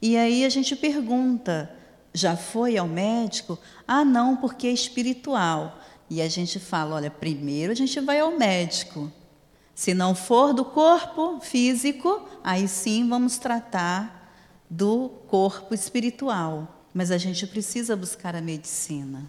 [0.02, 1.70] e aí a gente pergunta:
[2.12, 3.58] já foi ao médico?
[3.86, 5.78] Ah, não, porque é espiritual.
[6.10, 9.10] E a gente fala: olha, primeiro a gente vai ao médico.
[9.74, 14.34] Se não for do corpo físico, aí sim vamos tratar
[14.68, 16.84] do corpo espiritual.
[16.92, 19.24] Mas a gente precisa buscar a medicina.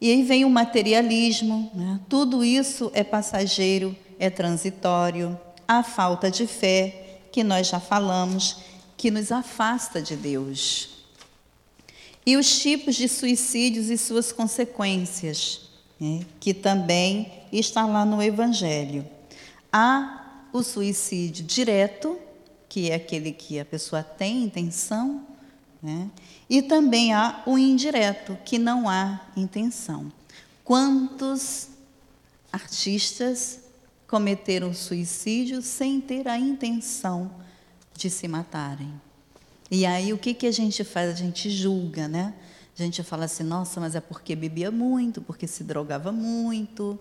[0.00, 1.98] E aí vem o materialismo, né?
[2.08, 5.36] tudo isso é passageiro, é transitório,
[5.66, 8.58] a falta de fé, que nós já falamos,
[8.96, 10.97] que nos afasta de Deus.
[12.24, 15.62] E os tipos de suicídios e suas consequências,
[15.98, 16.20] né?
[16.38, 19.06] que também está lá no Evangelho.
[19.72, 22.18] Há o suicídio direto,
[22.68, 25.26] que é aquele que a pessoa tem intenção,
[25.82, 26.10] né?
[26.50, 30.10] E também há o indireto, que não há intenção.
[30.64, 31.68] Quantos
[32.52, 33.60] artistas
[34.06, 37.30] cometeram suicídio sem ter a intenção
[37.94, 38.92] de se matarem?
[39.70, 41.10] E aí o que, que a gente faz?
[41.10, 42.34] A gente julga, né?
[42.78, 46.98] A gente fala assim, nossa, mas é porque bebia muito, porque se drogava muito.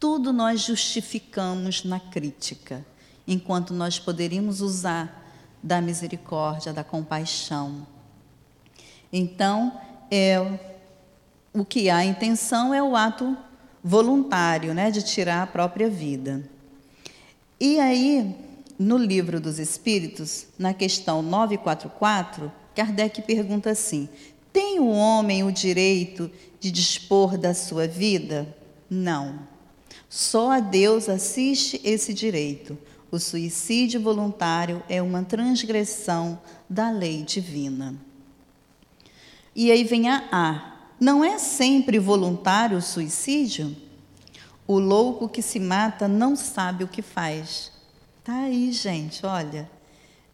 [0.00, 2.84] Tudo nós justificamos na crítica,
[3.26, 5.26] enquanto nós poderíamos usar
[5.62, 7.86] da misericórdia, da compaixão.
[9.12, 9.78] Então,
[10.10, 10.58] é,
[11.52, 13.36] o que há intenção é o ato
[13.82, 16.48] voluntário, né, de tirar a própria vida.
[17.60, 18.36] E aí,
[18.78, 24.08] no livro dos Espíritos, na questão 944, Kardec pergunta assim:
[24.52, 28.56] tem o homem o direito de dispor da sua vida?
[28.88, 29.40] Não.
[30.08, 32.78] Só a Deus assiste esse direito.
[33.10, 36.38] O suicídio voluntário é uma transgressão
[36.68, 37.94] da lei divina.
[39.54, 40.74] E aí vem a A.
[41.00, 43.76] Não é sempre voluntário o suicídio?
[44.66, 47.72] O louco que se mata não sabe o que faz.
[48.28, 49.70] Tá aí, gente, olha.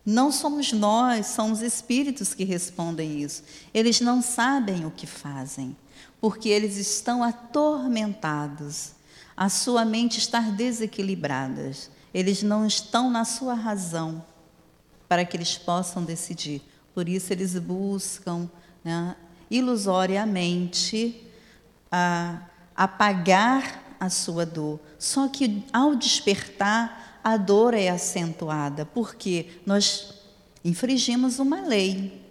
[0.04, 3.44] Não somos nós, são os espíritos que respondem isso.
[3.72, 5.76] Eles não sabem o que fazem,
[6.20, 8.94] porque eles estão atormentados.
[9.36, 11.70] A sua mente está desequilibrada
[12.12, 14.24] eles não estão na sua razão
[15.08, 16.62] para que eles possam decidir.
[16.92, 18.50] Por isso, eles buscam
[18.82, 19.14] né,
[19.48, 21.24] ilusoriamente
[21.92, 22.40] a,
[22.74, 24.80] apagar a sua dor.
[24.98, 30.12] Só que, ao despertar, a dor é acentuada, porque nós
[30.62, 32.22] infringimos uma lei.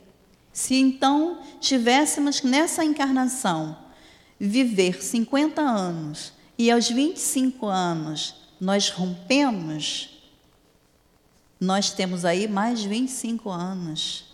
[0.53, 3.75] Se então tivéssemos nessa encarnação
[4.39, 10.11] viver 50 anos e aos 25 anos nós rompemos,
[11.63, 14.25] Nós temos aí mais de 25 anos.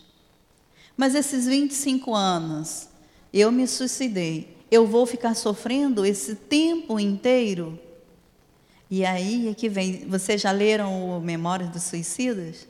[0.97, 2.89] Mas esses 25 anos,
[3.31, 4.57] eu me suicidei.
[4.71, 7.79] Eu vou ficar sofrendo esse tempo inteiro?
[8.91, 10.07] E aí é que vem.
[10.07, 12.67] Vocês já leram o Memórias dos Suicidas?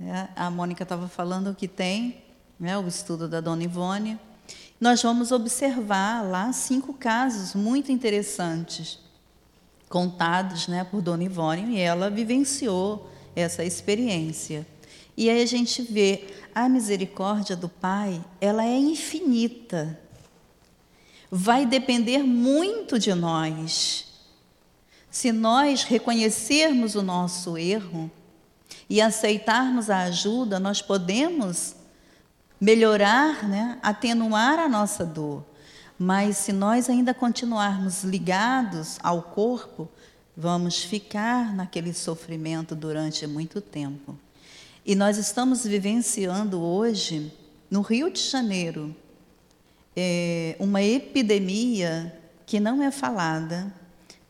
[0.00, 2.24] É, a Mônica estava falando que tem
[2.58, 4.18] né, o estudo da Dona Ivone.
[4.80, 8.98] Nós vamos observar lá cinco casos muito interessantes,
[9.88, 14.66] contados né, por Dona Ivone, e ela vivenciou essa experiência.
[15.16, 20.00] E aí a gente vê a misericórdia do Pai, ela é infinita.
[21.30, 24.11] Vai depender muito de nós.
[25.12, 28.10] Se nós reconhecermos o nosso erro
[28.88, 31.76] e aceitarmos a ajuda, nós podemos
[32.58, 35.44] melhorar, né, atenuar a nossa dor.
[35.98, 39.86] Mas se nós ainda continuarmos ligados ao corpo,
[40.34, 44.18] vamos ficar naquele sofrimento durante muito tempo.
[44.84, 47.30] E nós estamos vivenciando hoje,
[47.70, 48.96] no Rio de Janeiro,
[49.94, 53.81] é, uma epidemia que não é falada,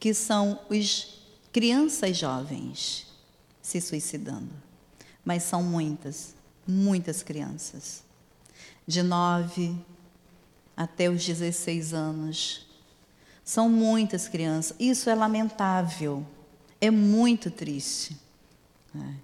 [0.03, 1.21] que são os
[1.53, 3.07] crianças jovens
[3.63, 4.51] se suicidando.
[5.25, 6.35] Mas são muitas,
[6.67, 8.03] muitas crianças.
[8.85, 9.77] De 9
[10.77, 12.67] até os 16 anos.
[13.45, 14.77] São muitas crianças.
[14.81, 16.27] Isso é lamentável.
[16.81, 18.17] É muito triste.
[18.97, 19.15] É.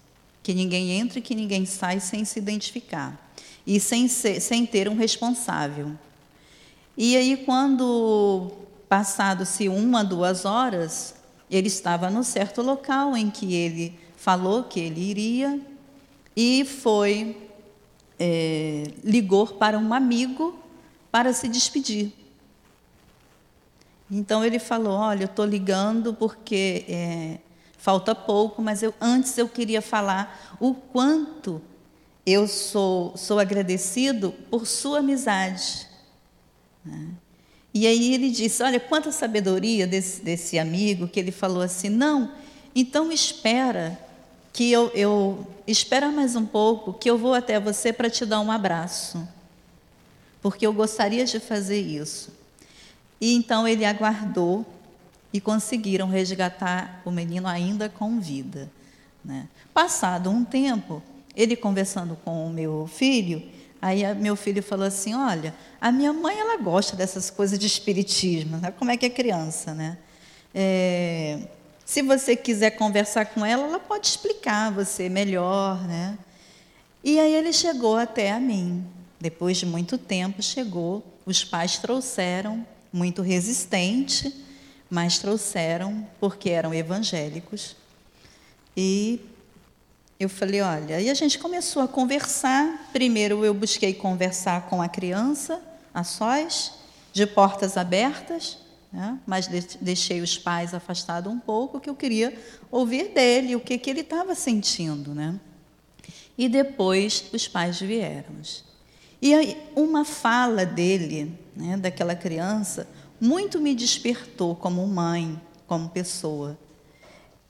[0.44, 3.32] Que ninguém entra e que ninguém sai sem se identificar.
[3.66, 5.92] E sem, ser, sem ter um responsável.
[6.98, 8.52] E aí, quando
[8.90, 11.16] passado-se uma, duas horas,
[11.52, 15.60] ele estava no certo local em que ele falou que ele iria
[16.36, 17.36] e foi
[18.18, 20.58] é, ligou para um amigo
[21.12, 22.14] para se despedir.
[24.10, 27.40] Então ele falou: Olha, eu estou ligando porque é,
[27.78, 31.62] falta pouco, mas eu, antes eu queria falar o quanto
[32.26, 35.88] eu sou, sou agradecido por sua amizade.
[36.86, 37.10] Né?
[37.74, 42.32] E aí ele disse: Olha, quanta sabedoria desse, desse amigo, que ele falou assim: Não,
[42.76, 44.00] então espera,
[44.54, 48.42] que eu, eu espera mais um pouco, que eu vou até você para te dar
[48.42, 49.28] um abraço,
[50.42, 52.32] porque eu gostaria de fazer isso.
[53.20, 54.66] E então ele aguardou
[55.32, 58.70] e conseguiram resgatar o menino ainda com vida.
[59.24, 59.48] Né?
[59.74, 61.02] Passado um tempo,
[61.36, 63.42] ele conversando com o meu filho,
[63.82, 68.58] Aí meu filho falou assim: Olha, a minha mãe ela gosta dessas coisas de espiritismo,
[68.58, 68.72] né?
[68.78, 69.98] como é que é criança, né?
[70.54, 71.40] É,
[71.86, 76.18] se você quiser conversar com ela, ela pode explicar você melhor, né?
[77.04, 78.86] E aí ele chegou até a mim.
[79.20, 81.04] Depois de muito tempo, chegou.
[81.26, 84.34] Os pais trouxeram, muito resistente,
[84.90, 87.76] mas trouxeram porque eram evangélicos.
[88.76, 89.20] E
[90.24, 92.90] eu falei, olha, e a gente começou a conversar.
[92.94, 95.62] Primeiro eu busquei conversar com a criança,
[95.94, 96.74] a sós,
[97.12, 98.58] de portas abertas,
[98.92, 99.18] né?
[99.26, 99.48] mas
[99.80, 102.38] deixei os pais afastados um pouco, que eu queria
[102.70, 105.14] ouvir dele, o que, que ele estava sentindo.
[105.14, 105.40] Né?
[106.38, 108.36] E depois os pais vieram.
[109.22, 112.88] E aí, uma fala dele, né, daquela criança,
[113.20, 116.58] muito me despertou como mãe, como pessoa.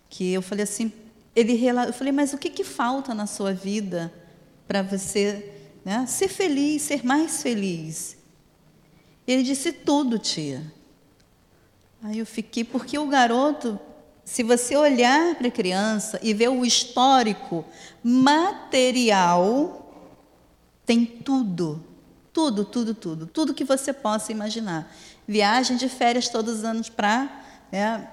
[0.09, 0.91] Que eu falei assim,
[1.35, 4.13] ele eu falei, mas o que, que falta na sua vida
[4.67, 5.53] para você
[5.83, 8.17] né, ser feliz, ser mais feliz?
[9.25, 10.61] Ele disse: Tudo, tia.
[12.03, 13.79] Aí eu fiquei, porque o garoto,
[14.25, 17.63] se você olhar para a criança e ver o histórico
[18.03, 19.81] material,
[20.85, 21.83] tem tudo.
[22.33, 23.27] Tudo, tudo, tudo.
[23.27, 24.93] Tudo que você possa imaginar.
[25.27, 28.09] Viagem de férias todos os anos para né,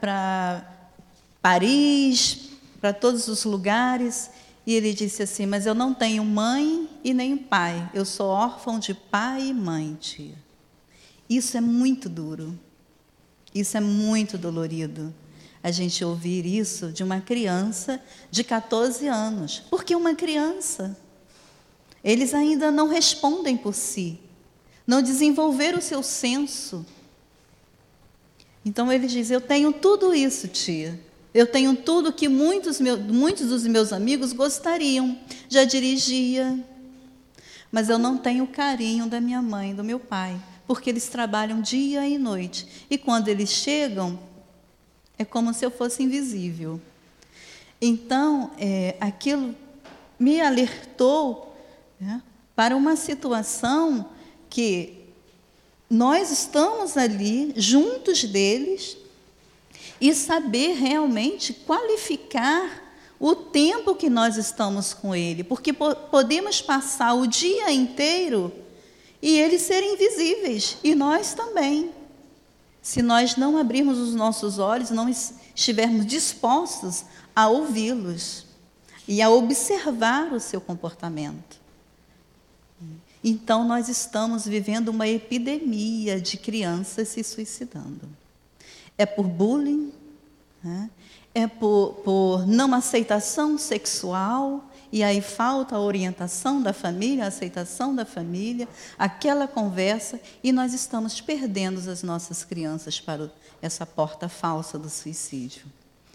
[1.41, 2.48] Paris,
[2.81, 4.31] para todos os lugares.
[4.67, 7.91] E ele disse assim: Mas eu não tenho mãe e nem pai.
[7.95, 10.35] Eu sou órfão de pai e mãe, tia.
[11.29, 12.59] Isso é muito duro.
[13.55, 15.13] Isso é muito dolorido.
[15.63, 18.01] A gente ouvir isso de uma criança
[18.31, 19.63] de 14 anos.
[19.71, 20.97] Porque uma criança.
[22.03, 24.19] Eles ainda não respondem por si.
[24.87, 26.87] Não desenvolveram o seu senso.
[28.65, 30.99] Então ele diz: Eu tenho tudo isso, tia.
[31.33, 35.19] Eu tenho tudo que muitos, muitos dos meus amigos gostariam.
[35.49, 36.59] Já dirigia,
[37.71, 41.61] mas eu não tenho o carinho da minha mãe, do meu pai, porque eles trabalham
[41.61, 42.67] dia e noite.
[42.91, 44.19] E quando eles chegam,
[45.19, 46.81] é como se eu fosse invisível.
[47.81, 49.55] Então, é, aquilo
[50.19, 51.57] me alertou
[52.01, 52.23] né,
[52.57, 54.11] para uma situação
[54.49, 54.95] que
[55.89, 58.97] nós estamos ali juntos deles
[60.01, 62.89] e saber realmente qualificar
[63.19, 68.53] o tempo que nós estamos com Ele, porque podemos passar o dia inteiro
[69.21, 71.91] e eles serem invisíveis, e nós também.
[72.81, 78.47] Se nós não abrirmos os nossos olhos, não estivermos dispostos a ouvi-los
[79.07, 81.59] e a observar o seu comportamento.
[83.23, 88.09] Então, nós estamos vivendo uma epidemia de crianças se suicidando
[88.99, 89.93] é por bullying,
[90.63, 90.91] né?
[91.35, 97.95] é por, por não aceitação sexual, e aí falta a orientação da família, a aceitação
[97.95, 98.67] da família,
[98.99, 103.31] aquela conversa, e nós estamos perdendo as nossas crianças para
[103.63, 105.67] essa porta falsa do suicídio,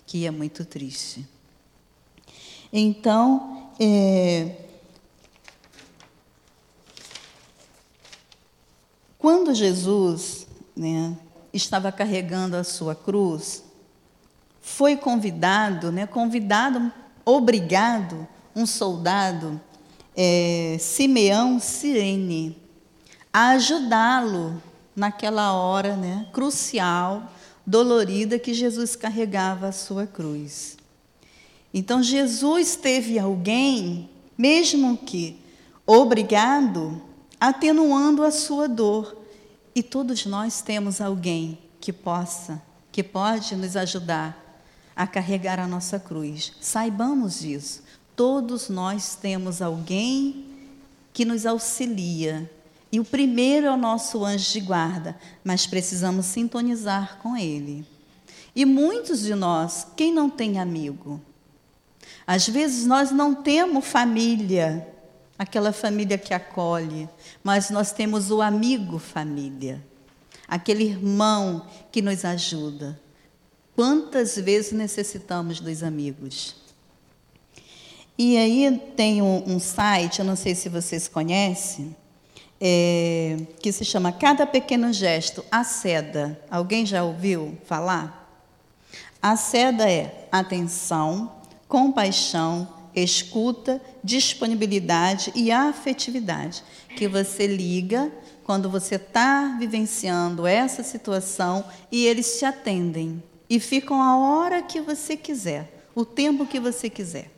[0.05, 1.25] que é muito triste.
[2.71, 4.57] Então, é,
[9.19, 11.15] quando Jesus né,
[11.53, 13.63] estava carregando a sua cruz,
[14.61, 16.91] foi convidado, né, convidado,
[17.23, 19.59] obrigado, um soldado,
[20.15, 22.57] é, Simeão Sirene,
[23.31, 24.61] a ajudá-lo
[24.95, 27.31] naquela hora né, crucial,
[27.65, 30.77] dolorida, que Jesus carregava a sua cruz.
[31.73, 35.39] Então, Jesus teve alguém, mesmo que
[35.85, 37.01] obrigado,
[37.39, 39.22] atenuando a sua dor,
[39.75, 42.61] e todos nós temos alguém que possa,
[42.91, 44.39] que pode nos ajudar
[44.95, 46.53] a carregar a nossa cruz.
[46.61, 47.83] Saibamos disso.
[48.15, 50.45] Todos nós temos alguém
[51.11, 52.49] que nos auxilia.
[52.91, 57.85] E o primeiro é o nosso anjo de guarda, mas precisamos sintonizar com ele.
[58.55, 61.19] E muitos de nós, quem não tem amigo?
[62.27, 64.92] Às vezes nós não temos família,
[65.37, 67.09] aquela família que acolhe,
[67.43, 69.83] mas nós temos o amigo família,
[70.47, 72.99] aquele irmão que nos ajuda.
[73.75, 76.55] Quantas vezes necessitamos dos amigos?
[78.17, 81.95] E aí tem um, um site, eu não sei se vocês conhecem,
[82.61, 86.39] é, que se chama Cada Pequeno Gesto, a SEDA.
[86.49, 88.23] Alguém já ouviu falar?
[89.19, 91.31] A SEDA é atenção,
[91.67, 96.63] compaixão, escuta, disponibilidade e afetividade,
[96.95, 98.11] que você liga
[98.43, 104.81] quando você está vivenciando essa situação e eles te atendem e ficam a hora que
[104.81, 107.31] você quiser, o tempo que você quiser.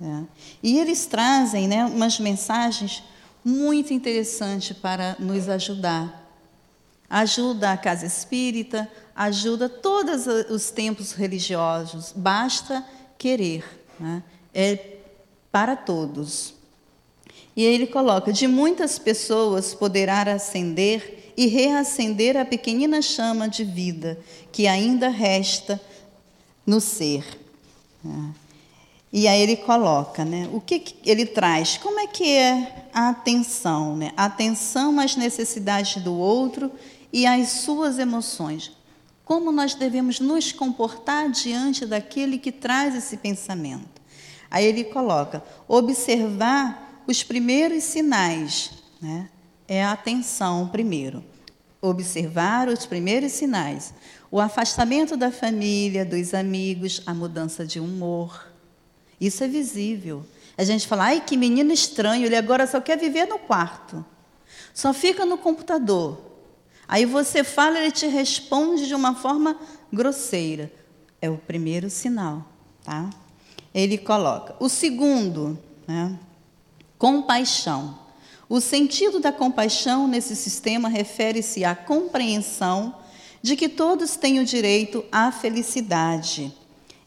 [0.00, 0.22] É.
[0.62, 3.02] E eles trazem né, umas mensagens
[3.44, 6.24] muito interessantes para nos ajudar.
[7.08, 12.84] Ajuda a casa espírita, ajuda todos os tempos religiosos, basta
[13.16, 13.64] querer.
[13.98, 14.22] Né?
[14.56, 14.78] É
[15.52, 16.54] para todos.
[17.54, 24.18] E ele coloca: de muitas pessoas poderá acender e reacender a pequenina chama de vida
[24.50, 25.78] que ainda resta
[26.66, 27.24] no ser.
[29.12, 30.48] E aí ele coloca, né?
[30.52, 31.76] O que, que ele traz?
[31.76, 34.12] Como é que é a atenção, né?
[34.16, 36.72] A atenção às necessidades do outro
[37.12, 38.72] e às suas emoções.
[39.24, 43.95] Como nós devemos nos comportar diante daquele que traz esse pensamento?
[44.56, 48.70] Aí ele coloca: observar os primeiros sinais,
[49.02, 49.28] né?
[49.68, 51.22] é a atenção primeiro.
[51.78, 53.92] Observar os primeiros sinais.
[54.30, 58.50] O afastamento da família, dos amigos, a mudança de humor.
[59.20, 60.24] Isso é visível.
[60.56, 64.02] A gente fala, ai, que menino estranho, ele agora só quer viver no quarto.
[64.72, 66.18] Só fica no computador.
[66.88, 69.60] Aí você fala, ele te responde de uma forma
[69.92, 70.72] grosseira.
[71.20, 72.42] É o primeiro sinal,
[72.82, 73.10] tá?
[73.76, 74.56] Ele coloca.
[74.58, 76.18] O segundo, né?
[76.96, 77.98] Compaixão.
[78.48, 82.94] O sentido da compaixão nesse sistema refere-se à compreensão
[83.42, 86.54] de que todos têm o direito à felicidade.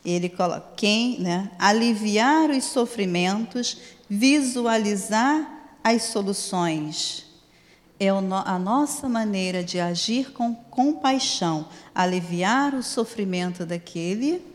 [0.05, 7.25] Ele coloca quem, né, aliviar os sofrimentos, visualizar as soluções.
[7.99, 14.48] É a nossa maneira de agir com compaixão, aliviar o sofrimento daquele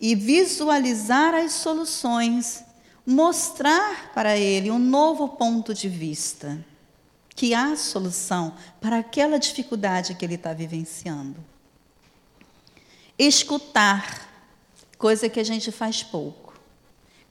[0.00, 2.66] e visualizar as soluções
[3.06, 6.58] mostrar para ele um novo ponto de vista,
[7.30, 11.36] que há solução para aquela dificuldade que ele está vivenciando.
[13.16, 14.28] Escutar,
[14.98, 16.58] coisa que a gente faz pouco.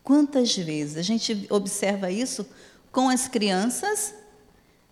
[0.02, 2.48] Quantas vezes a gente observa isso
[2.92, 4.14] com as crianças,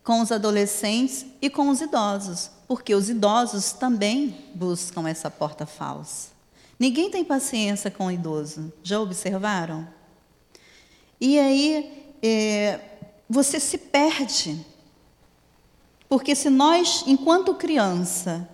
[0.04, 6.33] com os adolescentes e com os idosos, porque os idosos também buscam essa porta falsa.
[6.80, 9.88] Ninguém tem paciência com o idoso, já observaram?
[11.20, 12.80] E aí é,
[13.30, 14.66] você se perde.
[16.10, 18.48] Porque se nós, enquanto criança,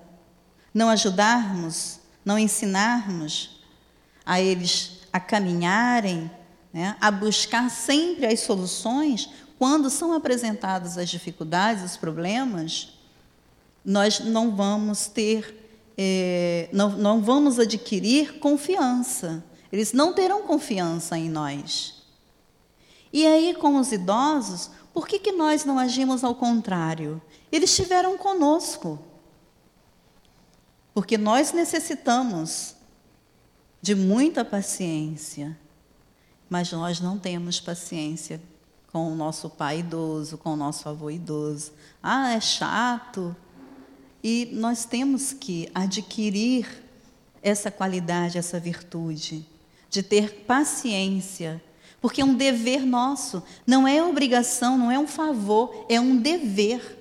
[0.73, 3.61] não ajudarmos, não ensinarmos
[4.25, 6.29] a eles a caminharem,
[6.71, 12.93] né, a buscar sempre as soluções, quando são apresentadas as dificuldades, os problemas,
[13.83, 15.58] nós não vamos ter,
[16.01, 19.43] é, não, não vamos adquirir confiança.
[19.69, 22.05] Eles não terão confiança em nós.
[23.11, 27.21] E aí, com os idosos, por que, que nós não agimos ao contrário?
[27.51, 28.97] Eles estiveram conosco.
[30.93, 32.75] Porque nós necessitamos
[33.81, 35.57] de muita paciência,
[36.49, 38.41] mas nós não temos paciência
[38.89, 41.73] com o nosso pai idoso, com o nosso avô idoso.
[42.01, 43.35] Ah, é chato.
[44.23, 46.67] E nós temos que adquirir
[47.41, 49.45] essa qualidade, essa virtude,
[49.89, 51.61] de ter paciência
[52.01, 56.97] porque é um dever nosso, não é obrigação, não é um favor, é um dever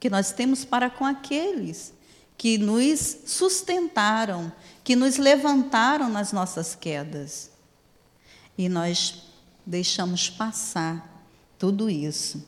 [0.00, 1.92] que nós temos para com aqueles
[2.36, 4.52] que nos sustentaram,
[4.82, 7.50] que nos levantaram nas nossas quedas.
[8.58, 9.22] E nós
[9.64, 11.24] deixamos passar
[11.58, 12.44] tudo isso.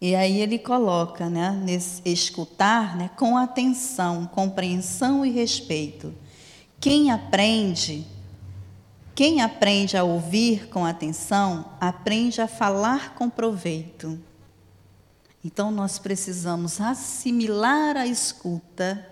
[0.00, 6.14] E aí ele coloca, né, nesse escutar, né, com atenção, compreensão e respeito.
[6.80, 8.06] Quem aprende
[9.20, 14.18] quem aprende a ouvir com atenção, aprende a falar com proveito.
[15.44, 19.06] Então, nós precisamos assimilar a escuta,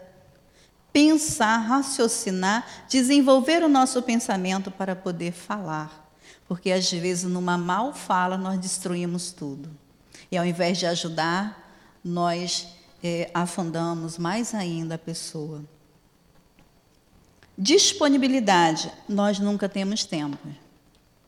[0.91, 6.11] pensar, raciocinar, desenvolver o nosso pensamento para poder falar.
[6.49, 9.69] Porque, às vezes, numa mal fala, nós destruímos tudo.
[10.31, 11.69] E, ao invés de ajudar,
[12.05, 12.69] nós
[13.03, 15.63] é, afundamos mais ainda a pessoa.
[17.57, 20.39] Disponibilidade, nós nunca temos tempo,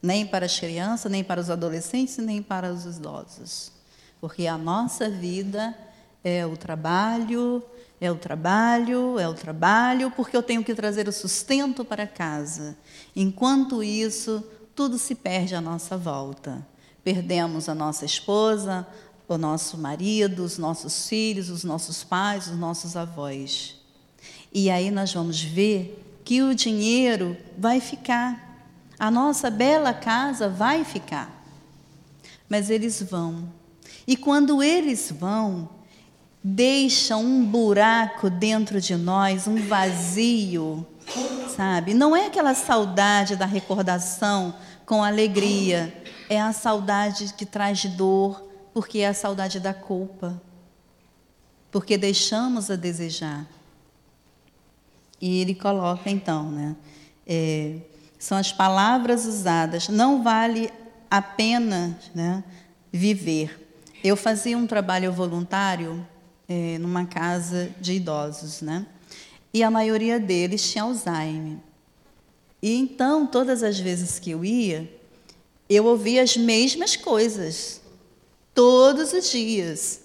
[0.00, 3.72] nem para as crianças, nem para os adolescentes, nem para os idosos,
[4.20, 5.76] porque a nossa vida
[6.22, 7.62] é o trabalho,
[8.00, 12.76] é o trabalho, é o trabalho, porque eu tenho que trazer o sustento para casa.
[13.14, 14.42] Enquanto isso,
[14.74, 16.64] tudo se perde à nossa volta.
[17.02, 18.86] Perdemos a nossa esposa,
[19.28, 23.76] o nosso marido, os nossos filhos, os nossos pais, os nossos avós.
[24.52, 28.66] E aí nós vamos ver que o dinheiro vai ficar,
[28.98, 31.44] a nossa bela casa vai ficar.
[32.48, 33.48] Mas eles vão.
[34.06, 35.68] E quando eles vão,
[36.42, 40.86] deixam um buraco dentro de nós, um vazio,
[41.56, 41.94] sabe?
[41.94, 45.99] Não é aquela saudade da recordação com alegria,
[46.30, 48.40] é a saudade que traz dor,
[48.72, 50.40] porque é a saudade da culpa,
[51.72, 53.48] porque deixamos a desejar.
[55.20, 56.76] E ele coloca então, né?
[57.26, 57.78] É,
[58.16, 59.88] são as palavras usadas.
[59.88, 60.72] Não vale
[61.10, 62.44] a pena né,
[62.92, 63.68] viver.
[64.02, 66.06] Eu fazia um trabalho voluntário
[66.48, 68.86] é, numa casa de idosos, né?
[69.52, 71.58] E a maioria deles tinha Alzheimer.
[72.62, 74.99] E então, todas as vezes que eu ia,
[75.76, 77.80] eu ouvia as mesmas coisas,
[78.52, 80.00] todos os dias.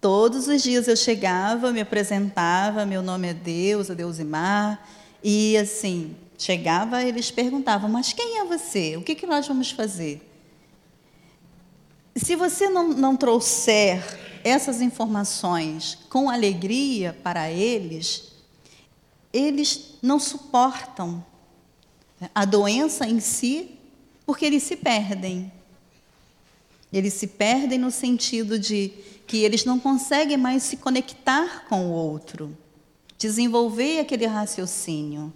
[0.00, 4.82] Todos os dias eu chegava, me apresentava, meu nome é Deus, é Deusimar,
[5.22, 8.96] e assim, chegava, eles perguntavam, mas quem é você?
[8.96, 10.26] O que, que nós vamos fazer?
[12.16, 14.02] Se você não, não trouxer
[14.42, 18.32] essas informações com alegria para eles,
[19.32, 21.22] eles não suportam
[22.34, 23.78] a doença em si,
[24.30, 25.50] porque eles se perdem.
[26.92, 28.92] Eles se perdem no sentido de
[29.26, 32.56] que eles não conseguem mais se conectar com o outro,
[33.18, 35.32] desenvolver aquele raciocínio.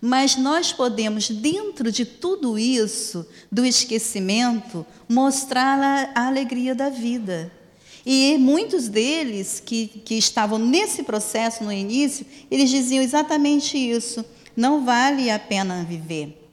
[0.00, 7.52] Mas nós podemos, dentro de tudo isso, do esquecimento, mostrar a alegria da vida.
[8.06, 14.24] E muitos deles que, que estavam nesse processo no início, eles diziam exatamente isso:
[14.56, 16.45] não vale a pena viver.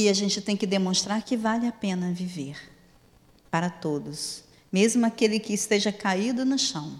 [0.00, 2.56] E a gente tem que demonstrar que vale a pena viver
[3.50, 4.42] para todos,
[4.72, 6.98] mesmo aquele que esteja caído no chão.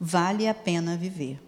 [0.00, 1.40] Vale a pena viver.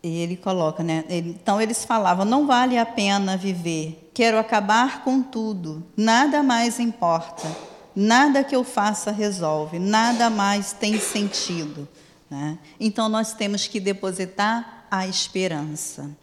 [0.00, 1.04] E ele coloca, né?
[1.08, 7.48] Então eles falavam: não vale a pena viver, quero acabar com tudo, nada mais importa,
[7.96, 11.88] nada que eu faça resolve, nada mais tem sentido.
[12.30, 12.60] Né?
[12.78, 16.16] Então nós temos que depositar a esperança.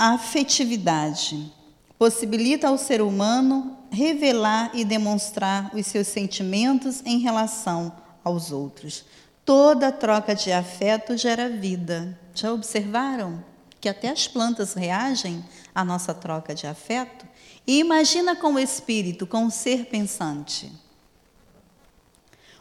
[0.00, 1.52] A afetividade
[1.98, 7.92] possibilita ao ser humano revelar e demonstrar os seus sentimentos em relação
[8.22, 9.04] aos outros.
[9.44, 12.16] Toda troca de afeto gera vida.
[12.32, 13.42] Já observaram
[13.80, 15.44] que até as plantas reagem
[15.74, 17.26] à nossa troca de afeto?
[17.66, 20.70] E imagina com o espírito, com o ser pensante.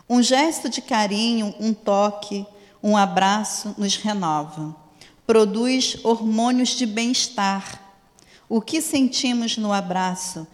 [0.09, 2.47] Um gesto de carinho, um toque,
[2.81, 4.86] um abraço nos renova
[5.27, 7.83] produz hormônios de bem-estar.
[8.47, 10.47] O que sentimos no abraço?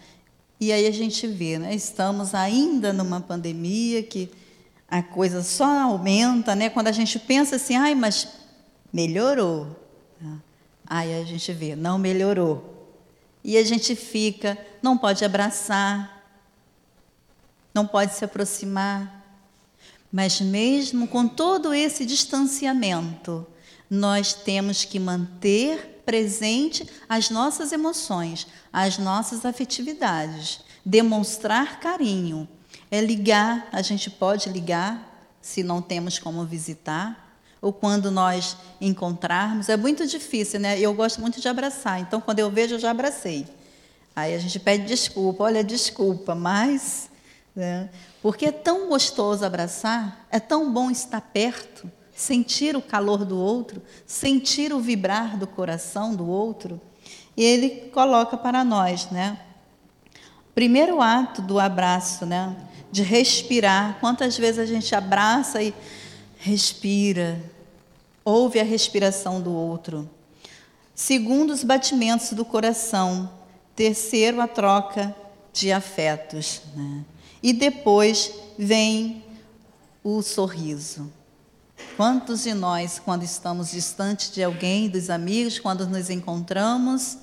[0.60, 1.76] E aí a gente vê, né?
[1.76, 4.32] estamos ainda numa pandemia que
[4.90, 6.70] a coisa só aumenta, né?
[6.70, 8.28] Quando a gente pensa assim, ai, mas
[8.92, 9.80] melhorou.
[10.86, 12.88] Aí a gente vê, não melhorou.
[13.44, 16.24] E a gente fica, não pode abraçar,
[17.74, 19.24] não pode se aproximar.
[20.12, 23.46] Mas mesmo com todo esse distanciamento,
[23.90, 32.48] nós temos que manter presente as nossas emoções, as nossas afetividades, demonstrar carinho.
[32.92, 35.10] É ligar, a gente pode ligar
[35.42, 39.70] se não temos como visitar, ou quando nós encontrarmos.
[39.70, 40.80] É muito difícil, né?
[40.80, 43.48] Eu gosto muito de abraçar, então quando eu vejo, eu já abracei.
[44.16, 47.10] Aí a gente pede desculpa, olha, desculpa, mas.
[47.56, 47.90] Né?
[48.22, 53.82] Porque é tão gostoso abraçar, é tão bom estar perto sentir o calor do outro,
[54.06, 56.80] sentir o vibrar do coração do outro.
[57.36, 59.40] E ele coloca para nós, né?
[60.54, 62.56] Primeiro ato do abraço, né?
[62.92, 63.98] De respirar.
[64.00, 65.74] Quantas vezes a gente abraça e
[66.38, 67.42] respira,
[68.24, 70.10] ouve a respiração do outro.
[70.94, 73.32] Segundo, os batimentos do coração.
[73.76, 75.16] Terceiro, a troca
[75.52, 76.62] de afetos.
[76.76, 77.04] Né?
[77.42, 79.24] E depois vem
[80.04, 81.12] o sorriso.
[81.96, 87.18] Quantos de nós, quando estamos distantes de alguém, dos amigos, quando nos encontramos,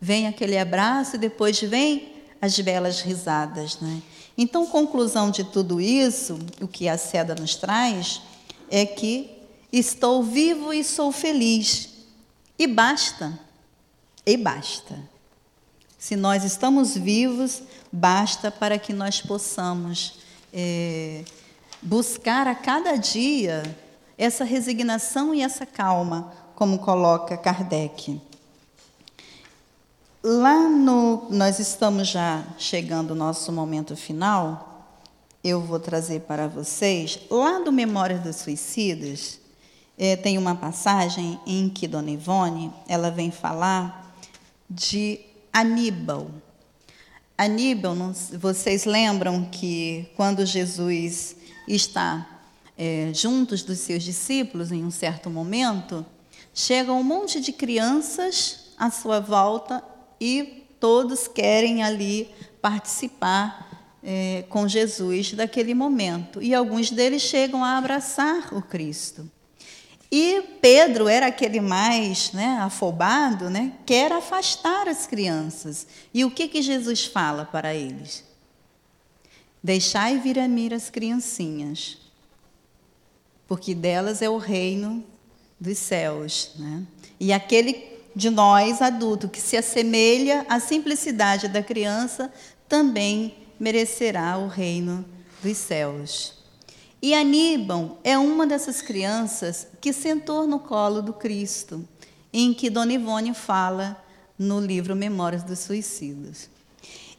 [0.00, 4.02] vem aquele abraço e depois vem as belas risadas, né?
[4.36, 8.22] Então, conclusão de tudo isso, o que a seda nos traz,
[8.70, 9.30] é que
[9.72, 11.90] estou vivo e sou feliz.
[12.58, 13.38] E basta.
[14.24, 14.98] E basta.
[15.98, 20.14] Se nós estamos vivos, basta para que nós possamos
[20.52, 21.24] é,
[21.82, 23.62] buscar a cada dia
[24.20, 28.20] essa resignação e essa calma, como coloca Kardec.
[30.22, 31.26] Lá no.
[31.30, 34.86] Nós estamos já chegando ao nosso momento final.
[35.42, 39.40] Eu vou trazer para vocês, lá do Memórias dos Suicidas,
[39.96, 44.14] é, tem uma passagem em que Dona Ivone ela vem falar
[44.68, 45.18] de
[45.50, 46.30] Aníbal.
[47.38, 47.96] Aníbal,
[48.38, 52.29] vocês lembram que quando Jesus está
[52.82, 56.04] é, juntos dos seus discípulos em um certo momento,
[56.54, 59.84] chegam um monte de crianças à sua volta
[60.18, 62.30] e todos querem ali
[62.62, 66.42] participar é, com Jesus daquele momento.
[66.42, 69.30] E alguns deles chegam a abraçar o Cristo.
[70.10, 75.86] E Pedro era aquele mais né, afobado, né, quer afastar as crianças.
[76.14, 78.24] E o que, que Jesus fala para eles?
[79.62, 81.98] Deixai vir a mim as criancinhas,
[83.50, 85.02] porque delas é o reino
[85.58, 86.52] dos céus.
[86.56, 86.84] Né?
[87.18, 87.82] E aquele
[88.14, 92.32] de nós, adulto, que se assemelha à simplicidade da criança,
[92.68, 95.04] também merecerá o reino
[95.42, 96.34] dos céus.
[97.02, 101.84] E Aníbal é uma dessas crianças que sentou no colo do Cristo,
[102.32, 104.00] em que Dona Ivone fala
[104.38, 106.48] no livro Memórias dos Suicidas.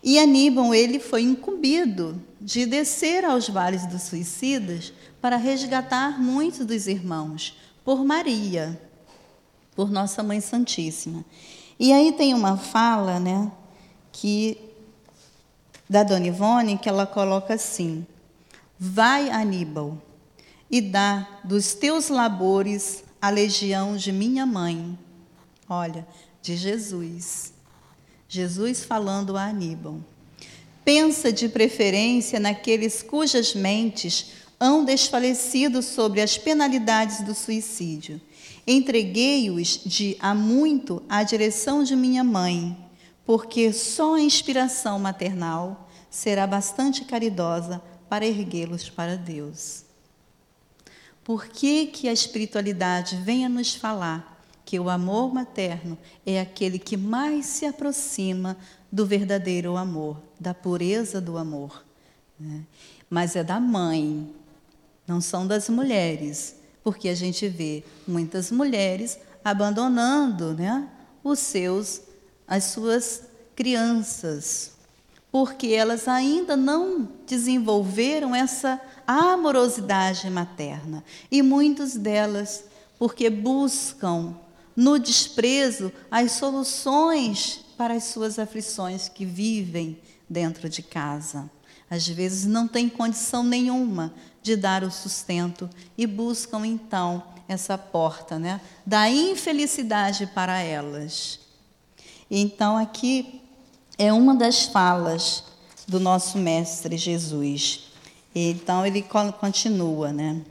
[0.01, 6.87] E Aníbal, ele foi incumbido de descer aos vales dos suicidas para resgatar muitos dos
[6.87, 7.55] irmãos,
[7.85, 8.81] por Maria,
[9.75, 11.23] por Nossa Mãe Santíssima.
[11.79, 13.51] E aí tem uma fala, né,
[14.11, 14.57] que
[15.89, 18.05] da Dona Ivone, que ela coloca assim:
[18.79, 19.97] Vai, Aníbal,
[20.69, 24.97] e dá dos teus labores a legião de minha mãe.
[25.69, 26.07] Olha,
[26.41, 27.53] de Jesus.
[28.27, 29.99] Jesus falando a Aníbal.
[30.83, 34.31] Pensa de preferência naqueles cujas mentes
[34.61, 38.21] hão desfalecido sobre as penalidades do suicídio.
[38.67, 42.77] Entreguei-os de há muito à direção de minha mãe,
[43.25, 49.83] porque só a inspiração maternal será bastante caridosa para erguê-los para Deus.
[51.23, 56.77] Por que, que a espiritualidade vem a nos falar que o amor materno é aquele
[56.77, 58.55] que mais se aproxima
[58.91, 61.83] do verdadeiro amor, da pureza do amor?
[62.39, 62.61] Né?
[63.09, 64.29] Mas é da mãe,
[65.07, 70.87] não são das mulheres, porque a gente vê muitas mulheres abandonando né,
[71.23, 72.01] os seus,
[72.47, 73.23] as suas
[73.55, 74.71] crianças,
[75.31, 81.03] porque elas ainda não desenvolveram essa amorosidade materna.
[81.31, 82.65] E muitas delas,
[82.97, 84.35] porque buscam
[84.75, 89.99] no desprezo as soluções para as suas aflições que vivem
[90.31, 91.49] dentro de casa.
[91.89, 98.39] Às vezes não tem condição nenhuma de dar o sustento e buscam então essa porta,
[98.39, 101.39] né, da infelicidade para elas.
[102.29, 103.41] Então aqui
[103.97, 105.43] é uma das falas
[105.85, 107.91] do nosso mestre Jesus.
[108.33, 109.05] Então ele
[109.37, 110.41] continua, né?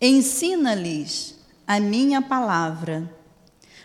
[0.00, 1.34] Ensina-lhes
[1.66, 3.12] a minha palavra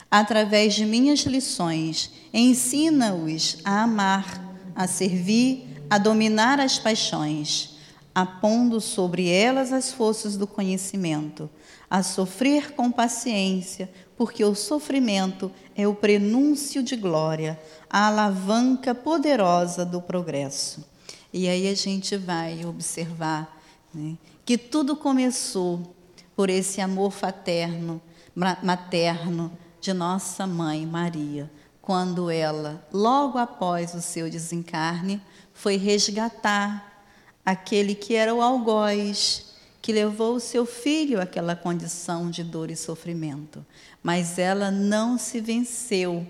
[0.09, 2.11] através de minhas lições.
[2.33, 7.77] Ensina-os a amar, a servir, a dominar as paixões,
[8.13, 11.49] apondo sobre elas as forças do conhecimento,
[11.89, 19.85] a sofrer com paciência, porque o sofrimento é o prenúncio de glória, a alavanca poderosa
[19.85, 20.85] do progresso.
[21.31, 23.59] E aí a gente vai observar
[23.93, 25.95] né, que tudo começou
[26.35, 28.01] por esse amor fraterno,
[28.35, 29.51] materno
[29.81, 31.49] de nossa mãe Maria,
[31.81, 35.21] quando ela, logo após o seu desencarne,
[35.53, 37.03] foi resgatar
[37.45, 42.75] aquele que era o algoz, que levou o seu filho àquela condição de dor e
[42.75, 43.65] sofrimento.
[44.03, 46.27] Mas ela não se venceu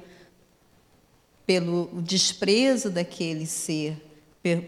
[1.46, 3.98] pelo desprezo daquele ser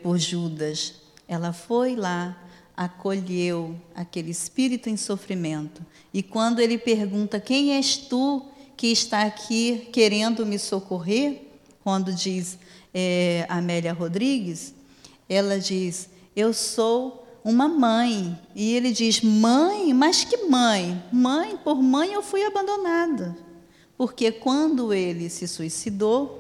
[0.04, 0.96] por Judas.
[1.28, 2.38] Ela foi lá,
[2.76, 5.86] acolheu aquele espírito em sofrimento.
[6.14, 8.51] E quando ele pergunta: Quem és tu
[8.82, 11.44] que está aqui querendo me socorrer?
[11.84, 12.58] Quando diz
[12.92, 14.74] é, Amélia Rodrigues,
[15.30, 18.36] ela diz: Eu sou uma mãe.
[18.56, 19.94] E ele diz: Mãe?
[19.94, 21.00] Mas que mãe?
[21.12, 23.38] Mãe, por mãe eu fui abandonada.
[23.96, 26.40] Porque quando ele se suicidou,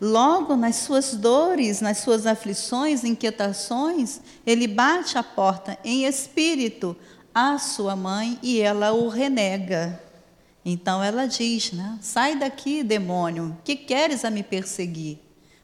[0.00, 6.94] Logo, nas suas dores, nas suas aflições, inquietações, ele bate a porta em espírito
[7.34, 10.07] à sua mãe e ela o renega.
[10.70, 11.98] Então ela diz, né?
[12.02, 15.18] Sai daqui, demônio, que queres a me perseguir?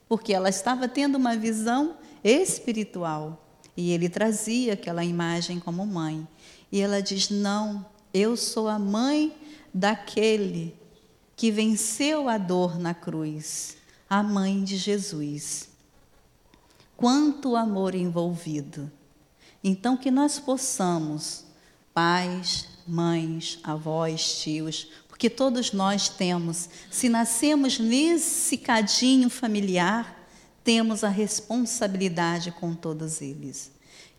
[0.09, 3.47] Porque ela estava tendo uma visão espiritual
[3.77, 6.27] e ele trazia aquela imagem como mãe.
[6.73, 7.85] E ela diz: Não,
[8.15, 9.37] eu sou a mãe
[9.75, 10.75] daquele
[11.37, 13.77] que venceu a dor na cruz
[14.09, 15.69] a mãe de Jesus.
[16.97, 18.91] Quanto amor envolvido.
[19.63, 21.45] Então, que nós possamos,
[21.93, 30.27] pais, mães, avós, tios, porque todos nós temos, se nascemos nesse cadinho familiar,
[30.65, 33.71] temos a responsabilidade com todos eles.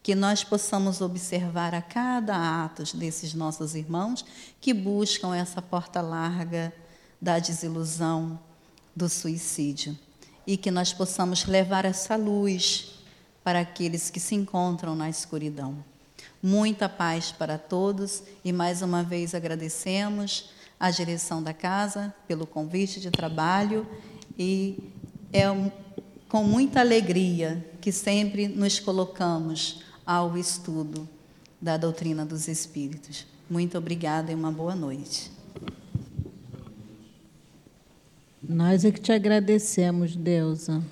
[0.01, 4.23] Que nós possamos observar a cada ato desses nossos irmãos
[4.61, 6.73] que buscam essa porta larga
[7.19, 8.39] da desilusão,
[8.95, 9.97] do suicídio
[10.47, 13.03] e que nós possamos levar essa luz
[13.43, 15.83] para aqueles que se encontram na escuridão.
[16.41, 22.99] Muita paz para todos e mais uma vez agradecemos a direção da casa pelo convite
[22.99, 23.87] de trabalho
[24.37, 24.91] e
[25.31, 25.71] é um,
[26.29, 31.07] com muita alegria que sempre nos colocamos ao estudo
[31.61, 33.25] da doutrina dos Espíritos.
[33.49, 35.31] Muito obrigada e uma boa noite.
[38.47, 40.83] Nós é que te agradecemos, Deusa.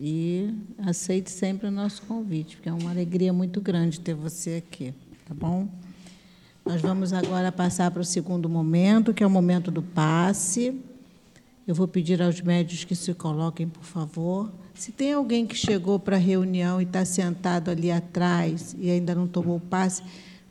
[0.00, 4.94] E aceite sempre o nosso convite, porque é uma alegria muito grande ter você aqui,
[5.28, 5.68] tá bom?
[6.64, 10.80] Nós vamos agora passar para o segundo momento, que é o momento do passe.
[11.66, 14.50] Eu vou pedir aos médios que se coloquem, por favor.
[14.74, 19.14] Se tem alguém que chegou para a reunião e está sentado ali atrás e ainda
[19.14, 20.02] não tomou o passe,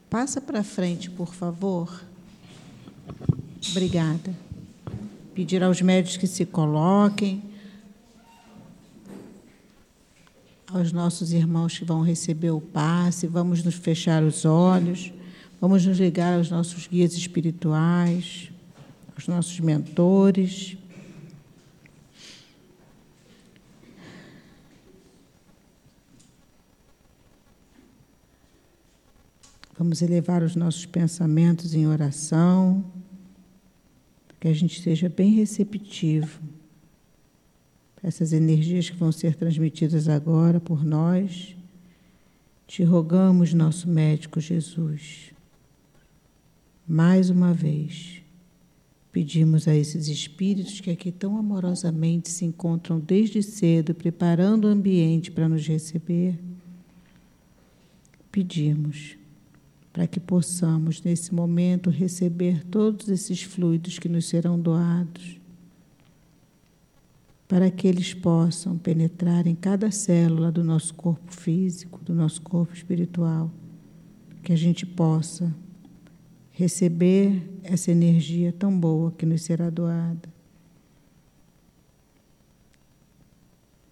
[0.09, 2.03] passa para frente, por favor.
[3.71, 4.31] Obrigada
[5.39, 7.41] pedir aos médicos que se coloquem.
[10.71, 15.11] Aos nossos irmãos que vão receber o passe, vamos nos fechar os olhos,
[15.59, 18.51] vamos nos ligar aos nossos guias espirituais,
[19.15, 20.77] aos nossos mentores.
[29.77, 32.83] Vamos elevar os nossos pensamentos em oração,
[34.39, 36.58] que a gente seja bem receptivo
[38.01, 41.55] essas energias que vão ser transmitidas agora por nós.
[42.65, 45.33] Te rogamos, nosso médico Jesus,
[46.87, 48.21] mais uma vez,
[49.11, 55.31] pedimos a esses espíritos que aqui tão amorosamente se encontram desde cedo, preparando o ambiente
[55.31, 56.39] para nos receber,
[58.31, 59.17] pedimos
[59.91, 65.38] para que possamos, nesse momento, receber todos esses fluidos que nos serão doados
[67.49, 72.71] para que eles possam penetrar em cada célula do nosso corpo físico, do nosso corpo
[72.75, 73.51] espiritual,
[74.43, 75.51] que a gente possa
[76.51, 80.29] receber essa energia tão boa que nos será doada.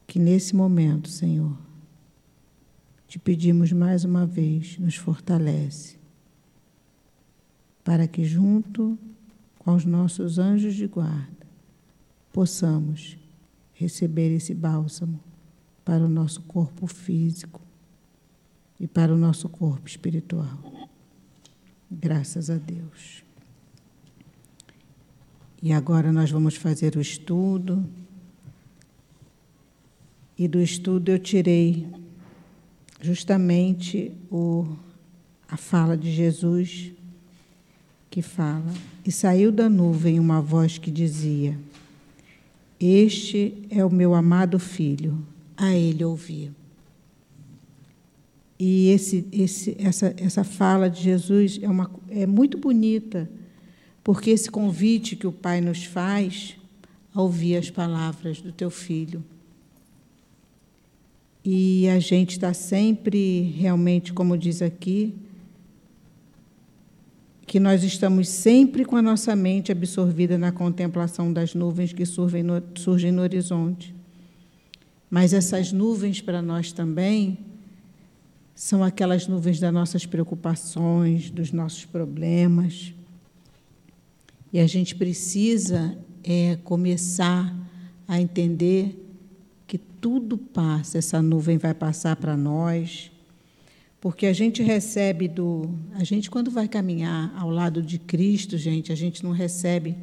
[0.05, 1.57] Que nesse momento, Senhor,
[3.07, 5.97] te pedimos mais uma vez, nos fortalece,
[7.83, 8.99] para que junto
[9.57, 11.47] com os nossos anjos de guarda
[12.31, 13.17] possamos
[13.77, 15.19] receber esse bálsamo
[15.85, 17.61] para o nosso corpo físico
[18.79, 20.89] e para o nosso corpo espiritual.
[21.89, 23.23] Graças a Deus.
[25.61, 27.87] E agora nós vamos fazer o estudo.
[30.37, 31.87] E do estudo eu tirei
[32.99, 34.67] justamente o,
[35.47, 36.91] a fala de Jesus,
[38.09, 38.73] que fala:
[39.05, 41.57] E saiu da nuvem uma voz que dizia:
[42.79, 45.25] este é o meu amado filho,
[45.55, 46.51] a ele ouvi.
[48.59, 53.29] E esse, esse, essa, essa fala de Jesus é, uma, é muito bonita,
[54.03, 56.55] porque esse convite que o Pai nos faz
[57.13, 59.23] a ouvir as palavras do teu filho.
[61.43, 65.15] E a gente está sempre, realmente, como diz aqui,
[67.47, 72.43] que nós estamos sempre com a nossa mente absorvida na contemplação das nuvens que surgem
[72.43, 73.95] no, surgem no horizonte.
[75.09, 77.39] Mas essas nuvens para nós também
[78.53, 82.93] são aquelas nuvens das nossas preocupações, dos nossos problemas.
[84.51, 87.55] E a gente precisa é, começar
[88.05, 89.07] a entender
[89.65, 93.09] que tudo passa, essa nuvem vai passar para nós
[93.99, 95.69] porque a gente recebe do.
[95.95, 99.95] A gente, quando vai caminhar ao lado de Cristo, gente, a gente não recebe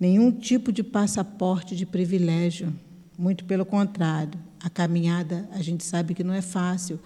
[0.00, 2.72] nenhum tipo de passaporte de privilégio.
[3.16, 4.38] Muito pelo contrário.
[4.60, 6.98] A caminhada, a gente sabe que não é fácil,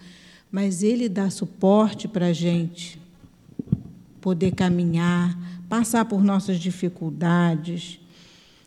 [0.51, 3.01] mas Ele dá suporte para a gente
[4.21, 5.37] poder caminhar,
[5.69, 7.99] passar por nossas dificuldades.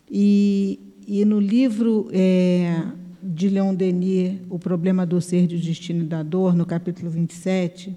[0.10, 0.78] E,
[1.08, 2.10] e no livro.
[2.12, 2.84] É,
[3.22, 7.96] de Leon Denis, O Problema do Ser de Destino e da Dor, no capítulo 27,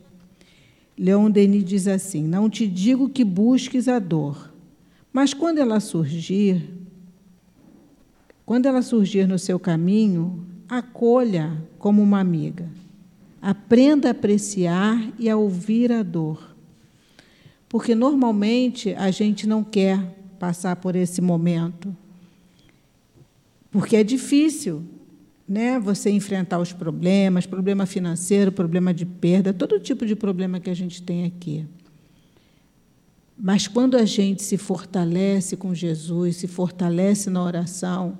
[0.96, 4.52] Leon Denis diz assim: Não te digo que busques a dor,
[5.12, 6.70] mas quando ela surgir,
[8.46, 12.68] quando ela surgir no seu caminho, acolha como uma amiga.
[13.40, 16.54] Aprenda a apreciar e a ouvir a dor.
[17.68, 19.98] Porque normalmente a gente não quer
[20.38, 21.94] passar por esse momento.
[23.70, 24.84] Porque é difícil,
[25.46, 30.70] né, você enfrentar os problemas, problema financeiro, problema de perda, todo tipo de problema que
[30.70, 31.66] a gente tem aqui.
[33.36, 38.18] Mas quando a gente se fortalece com Jesus, se fortalece na oração,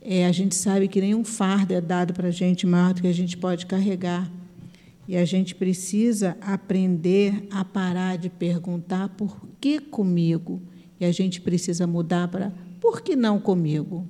[0.00, 3.08] é, a gente sabe que nenhum fardo é dado para a gente maior do que
[3.08, 4.30] a gente pode carregar.
[5.06, 10.62] E a gente precisa aprender a parar de perguntar por que comigo?
[10.98, 14.06] E a gente precisa mudar para por que não comigo?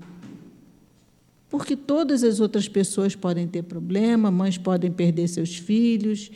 [1.55, 6.29] Porque todas as outras pessoas podem ter problema, mães podem perder seus filhos,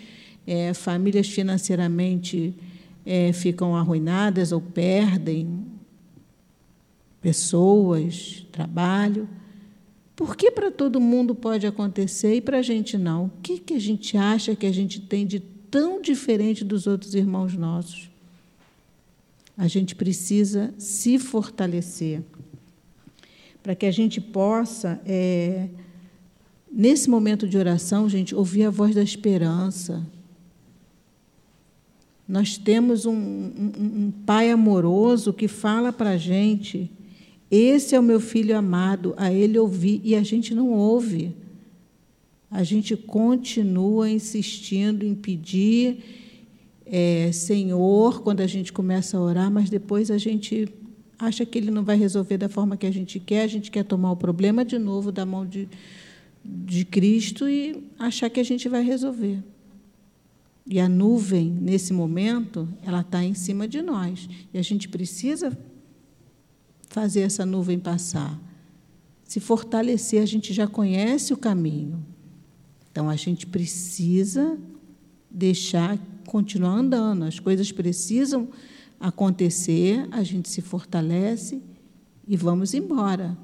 [0.46, 2.54] é, famílias financeiramente
[3.04, 5.64] é, ficam arruinadas ou perdem
[7.20, 9.28] pessoas, trabalho.
[10.14, 13.24] Por que para todo mundo pode acontecer e para a gente não?
[13.24, 17.12] O que, que a gente acha que a gente tem de tão diferente dos outros
[17.16, 18.08] irmãos nossos?
[19.56, 22.22] A gente precisa se fortalecer
[23.68, 25.68] para que a gente possa, é,
[26.72, 30.06] nesse momento de oração, gente, ouvir a voz da esperança.
[32.26, 36.90] Nós temos um, um, um Pai amoroso que fala para a gente:
[37.50, 41.36] esse é o meu filho amado, a ele ouvi, e a gente não ouve.
[42.50, 45.98] a gente continua insistindo em pedir,
[46.86, 50.66] é, Senhor, quando a gente começa a orar, mas depois a gente
[51.18, 53.84] acha que Ele não vai resolver da forma que a gente quer, a gente quer
[53.84, 55.68] tomar o problema de novo da mão de,
[56.44, 59.42] de Cristo e achar que a gente vai resolver.
[60.70, 64.28] E a nuvem, nesse momento, ela está em cima de nós.
[64.52, 65.56] E a gente precisa
[66.88, 68.38] fazer essa nuvem passar.
[69.24, 72.04] Se fortalecer, a gente já conhece o caminho.
[72.90, 74.58] Então a gente precisa
[75.30, 77.24] deixar continuar andando.
[77.24, 78.48] As coisas precisam
[79.00, 81.62] acontecer, a gente se fortalece
[82.26, 83.36] e vamos embora.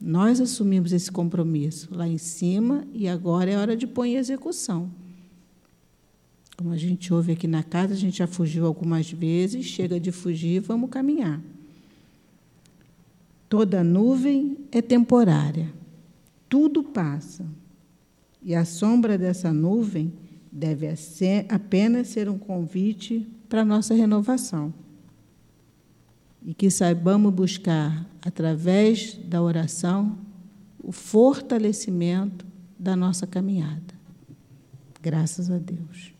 [0.00, 4.90] Nós assumimos esse compromisso lá em cima e agora é hora de pôr em execução.
[6.56, 10.12] Como a gente ouve aqui na casa, a gente já fugiu algumas vezes, chega de
[10.12, 11.40] fugir, vamos caminhar.
[13.48, 15.72] Toda nuvem é temporária,
[16.48, 17.46] tudo passa.
[18.42, 20.12] E a sombra dessa nuvem
[20.52, 20.86] deve
[21.48, 24.74] apenas ser um convite para a nossa renovação.
[26.44, 30.18] E que saibamos buscar, através da oração,
[30.82, 32.44] o fortalecimento
[32.76, 33.94] da nossa caminhada.
[35.00, 36.12] Graças a Deus.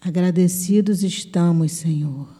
[0.00, 2.30] Agradecidos estamos, Senhor,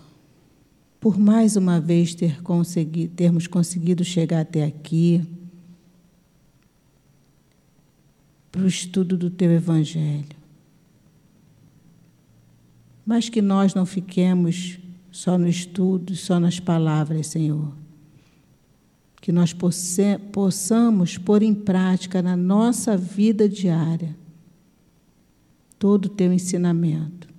[0.99, 5.21] por mais uma vez ter conseguido, termos conseguido chegar até aqui,
[8.51, 10.41] para o estudo do Teu Evangelho.
[13.05, 14.79] Mas que nós não fiquemos
[15.11, 17.73] só no estudo, só nas palavras, Senhor.
[19.21, 19.55] Que nós
[20.33, 24.17] possamos pôr em prática na nossa vida diária
[25.79, 27.31] todo o Teu ensinamento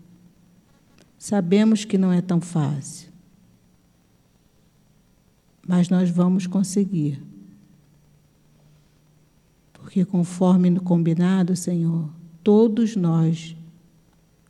[1.22, 3.08] Sabemos que não é tão fácil,
[5.68, 7.22] mas nós vamos conseguir.
[9.92, 12.10] Porque, conforme no combinado, Senhor,
[12.42, 13.58] todos nós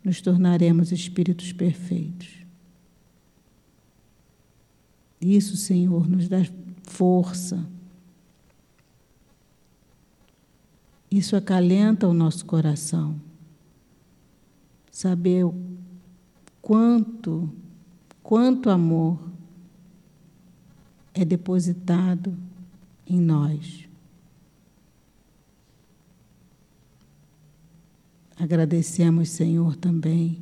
[0.04, 2.46] nos tornaremos espíritos perfeitos.
[5.20, 6.46] Isso, Senhor, nos dá
[6.84, 7.68] força.
[11.10, 13.20] Isso acalenta o nosso coração.
[14.92, 15.44] Saber
[16.62, 17.50] quanto,
[18.22, 19.20] quanto amor
[21.16, 22.38] é depositado
[23.08, 23.89] em nós.
[28.42, 30.39] Agradecemos, Senhor, também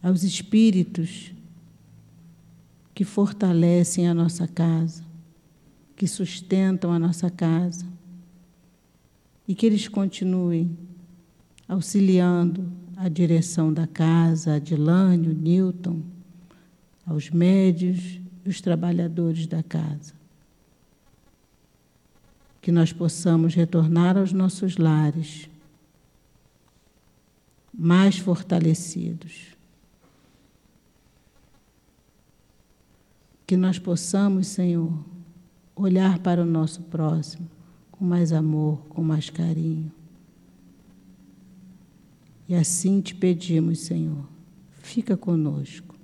[0.00, 1.32] aos espíritos
[2.94, 5.02] que fortalecem a nossa casa,
[5.96, 7.84] que sustentam a nossa casa,
[9.48, 10.78] e que eles continuem
[11.66, 16.00] auxiliando a direção da casa, a Adilane, o Newton,
[17.04, 20.14] aos médios e os trabalhadores da casa.
[22.62, 25.50] Que nós possamos retornar aos nossos lares
[27.82, 29.56] mais fortalecidos.
[33.46, 34.92] Que nós possamos, Senhor,
[35.74, 37.48] olhar para o nosso próximo
[37.90, 39.90] com mais amor, com mais carinho.
[42.46, 44.28] E assim te pedimos, Senhor,
[44.82, 45.94] fica conosco.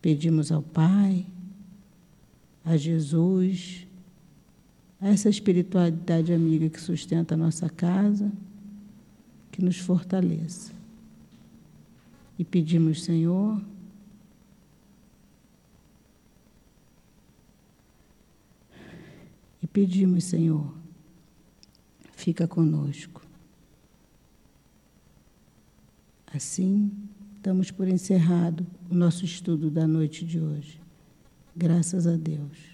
[0.00, 1.26] Pedimos ao Pai,
[2.64, 3.84] a Jesus,
[5.00, 8.30] a essa espiritualidade amiga que sustenta a nossa casa,
[9.52, 10.72] que nos fortaleça.
[12.38, 13.62] E pedimos, Senhor,
[19.62, 20.74] e pedimos, Senhor,
[22.12, 23.22] fica conosco.
[26.34, 26.90] Assim,
[27.42, 30.80] damos por encerrado o nosso estudo da noite de hoje.
[31.54, 32.71] Graças a Deus.